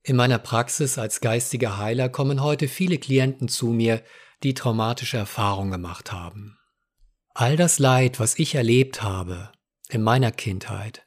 In 0.03 0.15
meiner 0.15 0.39
Praxis 0.39 0.97
als 0.97 1.21
geistiger 1.21 1.77
Heiler 1.77 2.09
kommen 2.09 2.41
heute 2.41 2.67
viele 2.67 2.97
Klienten 2.97 3.47
zu 3.47 3.67
mir, 3.67 4.03
die 4.43 4.53
traumatische 4.53 5.17
Erfahrungen 5.17 5.71
gemacht 5.71 6.11
haben. 6.11 6.57
All 7.33 7.57
das 7.57 7.79
Leid, 7.79 8.19
was 8.19 8.39
ich 8.39 8.55
erlebt 8.55 9.03
habe 9.03 9.51
in 9.89 10.01
meiner 10.01 10.31
Kindheit, 10.31 11.05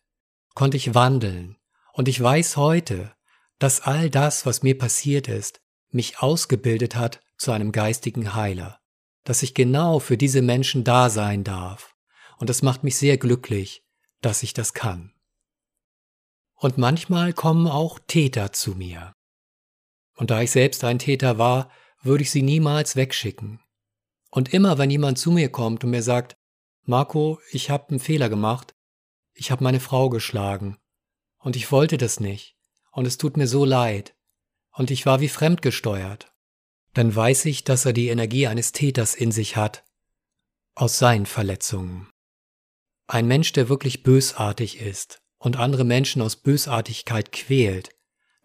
konnte 0.54 0.76
ich 0.76 0.94
wandeln, 0.94 1.56
und 1.94 2.08
ich 2.08 2.20
weiß 2.20 2.56
heute, 2.56 3.14
dass 3.58 3.80
all 3.80 4.08
das, 4.08 4.46
was 4.46 4.62
mir 4.62 4.76
passiert 4.76 5.28
ist, 5.28 5.60
mich 5.90 6.20
ausgebildet 6.20 6.96
hat 6.96 7.20
zu 7.36 7.52
einem 7.52 7.72
geistigen 7.72 8.34
Heiler, 8.34 8.80
dass 9.24 9.42
ich 9.42 9.54
genau 9.54 9.98
für 9.98 10.16
diese 10.16 10.42
Menschen 10.42 10.84
da 10.84 11.10
sein 11.10 11.44
darf. 11.44 11.91
Und 12.38 12.50
das 12.50 12.62
macht 12.62 12.84
mich 12.84 12.96
sehr 12.96 13.18
glücklich, 13.18 13.84
dass 14.20 14.42
ich 14.42 14.54
das 14.54 14.74
kann. 14.74 15.12
Und 16.54 16.78
manchmal 16.78 17.32
kommen 17.32 17.66
auch 17.66 17.98
Täter 18.06 18.52
zu 18.52 18.72
mir. 18.72 19.14
Und 20.14 20.30
da 20.30 20.42
ich 20.42 20.50
selbst 20.50 20.84
ein 20.84 20.98
Täter 20.98 21.38
war, 21.38 21.70
würde 22.02 22.22
ich 22.22 22.30
sie 22.30 22.42
niemals 22.42 22.96
wegschicken. 22.96 23.60
Und 24.30 24.54
immer 24.54 24.78
wenn 24.78 24.90
jemand 24.90 25.18
zu 25.18 25.30
mir 25.30 25.50
kommt 25.50 25.84
und 25.84 25.90
mir 25.90 26.02
sagt, 26.02 26.36
Marco, 26.84 27.40
ich 27.50 27.70
habe 27.70 27.90
einen 27.90 28.00
Fehler 28.00 28.28
gemacht, 28.28 28.74
ich 29.34 29.50
habe 29.50 29.64
meine 29.64 29.80
Frau 29.80 30.08
geschlagen, 30.08 30.78
und 31.38 31.56
ich 31.56 31.70
wollte 31.72 31.98
das 31.98 32.20
nicht, 32.20 32.56
und 32.92 33.06
es 33.06 33.18
tut 33.18 33.36
mir 33.36 33.46
so 33.46 33.64
leid, 33.64 34.14
und 34.72 34.90
ich 34.90 35.06
war 35.06 35.20
wie 35.20 35.28
fremdgesteuert, 35.28 36.32
dann 36.94 37.14
weiß 37.14 37.46
ich, 37.46 37.64
dass 37.64 37.84
er 37.84 37.92
die 37.92 38.08
Energie 38.08 38.46
eines 38.46 38.72
Täters 38.72 39.14
in 39.14 39.32
sich 39.32 39.56
hat, 39.56 39.84
aus 40.74 40.98
seinen 40.98 41.26
Verletzungen. 41.26 42.11
Ein 43.12 43.26
Mensch, 43.26 43.52
der 43.52 43.68
wirklich 43.68 44.02
bösartig 44.02 44.80
ist 44.80 45.20
und 45.36 45.58
andere 45.58 45.84
Menschen 45.84 46.22
aus 46.22 46.36
Bösartigkeit 46.36 47.30
quält, 47.30 47.90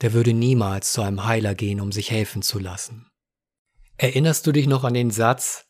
der 0.01 0.11
würde 0.11 0.33
niemals 0.33 0.91
zu 0.91 1.01
einem 1.01 1.23
Heiler 1.23 1.55
gehen, 1.55 1.79
um 1.79 1.93
sich 1.93 2.11
helfen 2.11 2.41
zu 2.41 2.59
lassen. 2.59 3.09
Erinnerst 3.95 4.45
du 4.45 4.51
dich 4.51 4.67
noch 4.67 4.83
an 4.83 4.93
den 4.93 5.09
Satz, 5.09 5.67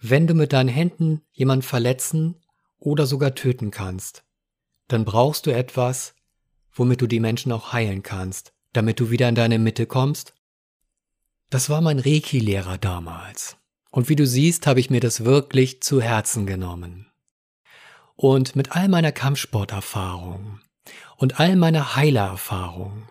wenn 0.00 0.26
du 0.26 0.32
mit 0.32 0.54
deinen 0.54 0.70
Händen 0.70 1.26
jemand 1.30 1.66
verletzen 1.66 2.42
oder 2.78 3.04
sogar 3.04 3.34
töten 3.34 3.70
kannst, 3.70 4.24
dann 4.88 5.04
brauchst 5.04 5.44
du 5.44 5.50
etwas, 5.50 6.14
womit 6.72 7.02
du 7.02 7.06
die 7.06 7.20
Menschen 7.20 7.52
auch 7.52 7.74
heilen 7.74 8.02
kannst, 8.02 8.54
damit 8.72 8.98
du 8.98 9.10
wieder 9.10 9.28
in 9.28 9.34
deine 9.34 9.58
Mitte 9.58 9.84
kommst? 9.84 10.32
Das 11.50 11.68
war 11.68 11.82
mein 11.82 11.98
Reiki-Lehrer 11.98 12.78
damals. 12.78 13.58
Und 13.90 14.08
wie 14.08 14.16
du 14.16 14.26
siehst, 14.26 14.66
habe 14.66 14.80
ich 14.80 14.88
mir 14.88 15.00
das 15.00 15.26
wirklich 15.26 15.82
zu 15.82 16.00
Herzen 16.00 16.46
genommen. 16.46 17.12
Und 18.16 18.56
mit 18.56 18.72
all 18.72 18.88
meiner 18.88 19.12
Kampfsporterfahrung 19.12 20.60
und 21.16 21.38
all 21.38 21.56
meiner 21.56 21.96
Heilererfahrung 21.96 23.08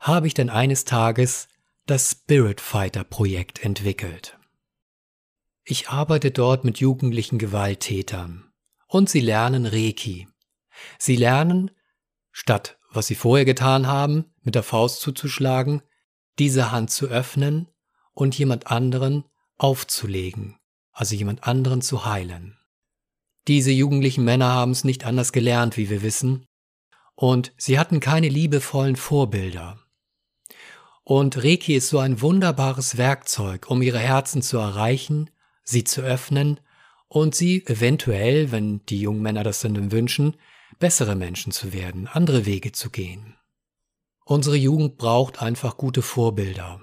habe 0.00 0.26
ich 0.26 0.34
dann 0.34 0.48
eines 0.48 0.84
Tages 0.84 1.48
das 1.86 2.10
Spirit 2.10 2.60
Fighter 2.60 3.02
Projekt 3.02 3.64
entwickelt. 3.64 4.38
Ich 5.64 5.88
arbeite 5.88 6.30
dort 6.30 6.64
mit 6.64 6.78
jugendlichen 6.78 7.38
Gewalttätern 7.38 8.50
und 8.86 9.08
sie 9.10 9.20
lernen 9.20 9.66
Reiki. 9.66 10.28
Sie 10.98 11.16
lernen, 11.16 11.70
statt 12.30 12.78
was 12.90 13.06
sie 13.06 13.14
vorher 13.14 13.44
getan 13.44 13.86
haben, 13.86 14.32
mit 14.42 14.54
der 14.54 14.62
Faust 14.62 15.00
zuzuschlagen, 15.00 15.82
diese 16.38 16.70
Hand 16.70 16.90
zu 16.90 17.06
öffnen 17.06 17.68
und 18.14 18.38
jemand 18.38 18.68
anderen 18.68 19.24
aufzulegen, 19.56 20.58
also 20.92 21.14
jemand 21.14 21.44
anderen 21.44 21.82
zu 21.82 22.04
heilen. 22.04 22.57
Diese 23.48 23.70
jugendlichen 23.70 24.24
Männer 24.24 24.52
haben 24.52 24.72
es 24.72 24.84
nicht 24.84 25.06
anders 25.06 25.32
gelernt, 25.32 25.78
wie 25.78 25.88
wir 25.88 26.02
wissen, 26.02 26.46
und 27.14 27.52
sie 27.56 27.78
hatten 27.78 27.98
keine 27.98 28.28
liebevollen 28.28 28.96
Vorbilder. 28.96 29.80
Und 31.02 31.42
Reiki 31.42 31.74
ist 31.74 31.88
so 31.88 31.98
ein 31.98 32.20
wunderbares 32.20 32.98
Werkzeug, 32.98 33.70
um 33.70 33.80
ihre 33.80 33.98
Herzen 33.98 34.42
zu 34.42 34.58
erreichen, 34.58 35.30
sie 35.64 35.82
zu 35.82 36.02
öffnen 36.02 36.60
und 37.08 37.34
sie 37.34 37.64
eventuell, 37.66 38.52
wenn 38.52 38.84
die 38.86 39.00
jungen 39.00 39.22
Männer 39.22 39.42
das 39.42 39.60
denn 39.60 39.90
wünschen, 39.90 40.36
bessere 40.78 41.16
Menschen 41.16 41.50
zu 41.50 41.72
werden, 41.72 42.06
andere 42.06 42.44
Wege 42.44 42.72
zu 42.72 42.90
gehen. 42.90 43.34
Unsere 44.26 44.56
Jugend 44.56 44.98
braucht 44.98 45.40
einfach 45.40 45.78
gute 45.78 46.02
Vorbilder. 46.02 46.82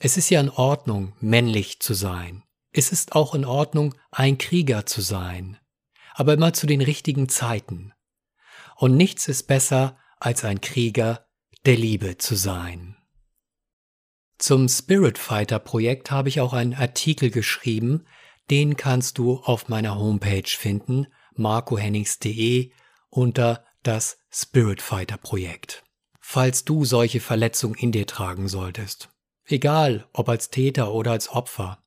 Es 0.00 0.16
ist 0.16 0.30
ja 0.30 0.40
in 0.40 0.50
Ordnung, 0.50 1.12
männlich 1.20 1.78
zu 1.78 1.94
sein. 1.94 2.42
Es 2.72 2.92
ist 2.92 3.12
auch 3.12 3.34
in 3.34 3.44
Ordnung, 3.44 3.94
ein 4.10 4.38
Krieger 4.38 4.86
zu 4.86 5.00
sein. 5.00 5.58
Aber 6.14 6.34
immer 6.34 6.52
zu 6.52 6.66
den 6.66 6.80
richtigen 6.80 7.28
Zeiten. 7.28 7.92
Und 8.76 8.96
nichts 8.96 9.28
ist 9.28 9.44
besser, 9.44 9.98
als 10.18 10.44
ein 10.44 10.60
Krieger 10.60 11.26
der 11.66 11.76
Liebe 11.76 12.18
zu 12.18 12.34
sein. 12.34 12.96
Zum 14.38 14.68
Spirit 14.68 15.18
Fighter 15.18 15.58
Projekt 15.58 16.10
habe 16.10 16.28
ich 16.28 16.40
auch 16.40 16.52
einen 16.52 16.74
Artikel 16.74 17.30
geschrieben, 17.30 18.06
den 18.50 18.76
kannst 18.76 19.18
du 19.18 19.36
auf 19.40 19.68
meiner 19.68 19.98
Homepage 19.98 20.48
finden, 20.48 21.06
marcohennings.de 21.34 22.72
unter 23.10 23.64
das 23.82 24.18
Spirit 24.30 24.80
Fighter 24.80 25.18
Projekt. 25.18 25.84
Falls 26.20 26.64
du 26.64 26.84
solche 26.84 27.20
Verletzungen 27.20 27.74
in 27.74 27.92
dir 27.92 28.06
tragen 28.06 28.48
solltest, 28.48 29.10
egal 29.44 30.08
ob 30.12 30.28
als 30.28 30.50
Täter 30.50 30.92
oder 30.92 31.12
als 31.12 31.28
Opfer, 31.28 31.82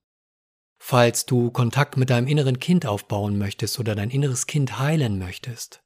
falls 0.85 1.25
du 1.25 1.49
Kontakt 1.49 1.95
mit 1.95 2.09
deinem 2.09 2.27
inneren 2.27 2.59
Kind 2.59 2.85
aufbauen 2.85 3.37
möchtest 3.37 3.79
oder 3.79 3.95
dein 3.95 4.09
inneres 4.09 4.47
Kind 4.47 4.79
heilen 4.79 5.17
möchtest, 5.17 5.81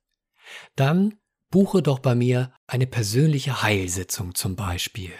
dann 0.75 1.19
buche 1.51 1.83
doch 1.83 1.99
bei 1.99 2.15
mir 2.15 2.51
eine 2.65 2.87
persönliche 2.87 3.61
Heilsitzung 3.61 4.33
zum 4.33 4.55
Beispiel. 4.55 5.11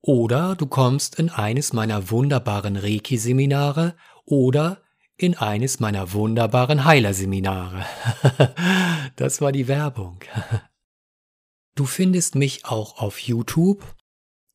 Oder 0.00 0.56
du 0.56 0.66
kommst 0.66 1.18
in 1.18 1.28
eines 1.28 1.74
meiner 1.74 2.10
wunderbaren 2.10 2.76
Reiki-Seminare 2.76 3.94
oder 4.24 4.80
in 5.18 5.36
eines 5.36 5.80
meiner 5.80 6.14
wunderbaren 6.14 6.86
Heilerseminare. 6.86 7.84
das 9.16 9.42
war 9.42 9.52
die 9.52 9.68
Werbung. 9.68 10.20
Du 11.74 11.84
findest 11.84 12.36
mich 12.36 12.64
auch 12.64 12.96
auf 13.02 13.18
YouTube 13.18 13.84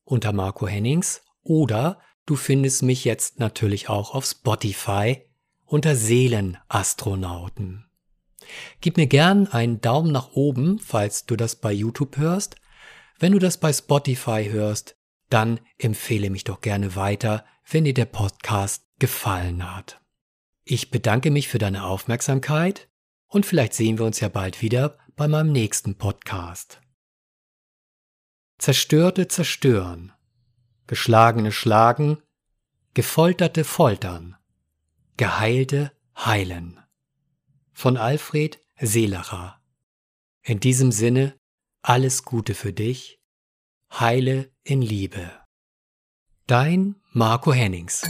unter 0.02 0.32
Marco 0.32 0.66
Hennings 0.66 1.22
oder 1.44 2.00
du 2.26 2.36
findest 2.36 2.82
mich 2.82 3.04
jetzt 3.04 3.38
natürlich 3.38 3.88
auch 3.88 4.14
auf 4.14 4.24
Spotify 4.24 5.22
unter 5.64 5.94
Seelenastronauten. 5.94 7.86
Gib 8.80 8.96
mir 8.96 9.06
gern 9.06 9.46
einen 9.46 9.80
Daumen 9.80 10.12
nach 10.12 10.32
oben, 10.32 10.78
falls 10.78 11.26
du 11.26 11.36
das 11.36 11.56
bei 11.56 11.72
YouTube 11.72 12.16
hörst. 12.16 12.56
Wenn 13.18 13.32
du 13.32 13.38
das 13.38 13.58
bei 13.58 13.72
Spotify 13.72 14.48
hörst, 14.50 14.96
dann 15.28 15.60
empfehle 15.78 16.30
mich 16.30 16.44
doch 16.44 16.60
gerne 16.60 16.96
weiter, 16.96 17.44
wenn 17.70 17.84
dir 17.84 17.94
der 17.94 18.06
Podcast 18.06 18.84
gefallen 18.98 19.74
hat. 19.74 20.00
Ich 20.64 20.90
bedanke 20.90 21.30
mich 21.30 21.48
für 21.48 21.58
deine 21.58 21.84
Aufmerksamkeit 21.84 22.88
und 23.28 23.46
vielleicht 23.46 23.74
sehen 23.74 23.98
wir 23.98 24.06
uns 24.06 24.20
ja 24.20 24.28
bald 24.28 24.62
wieder 24.62 24.98
bei 25.16 25.28
meinem 25.28 25.52
nächsten 25.52 25.96
Podcast. 25.96 26.80
Zerstörte 28.58 29.28
zerstören, 29.28 30.12
geschlagene 30.90 31.52
schlagen, 31.52 32.20
gefolterte 32.94 33.62
foltern, 33.62 34.34
geheilte 35.16 35.92
heilen. 36.16 36.80
Von 37.72 37.96
Alfred 37.96 38.60
Seelacher. 38.76 39.62
In 40.42 40.58
diesem 40.58 40.90
Sinne 40.90 41.38
alles 41.80 42.24
Gute 42.24 42.56
für 42.56 42.72
dich 42.72 43.20
Heile 43.92 44.50
in 44.64 44.82
Liebe. 44.82 45.30
Dein 46.48 46.96
Marco 47.12 47.52
Hennings. 47.52 48.02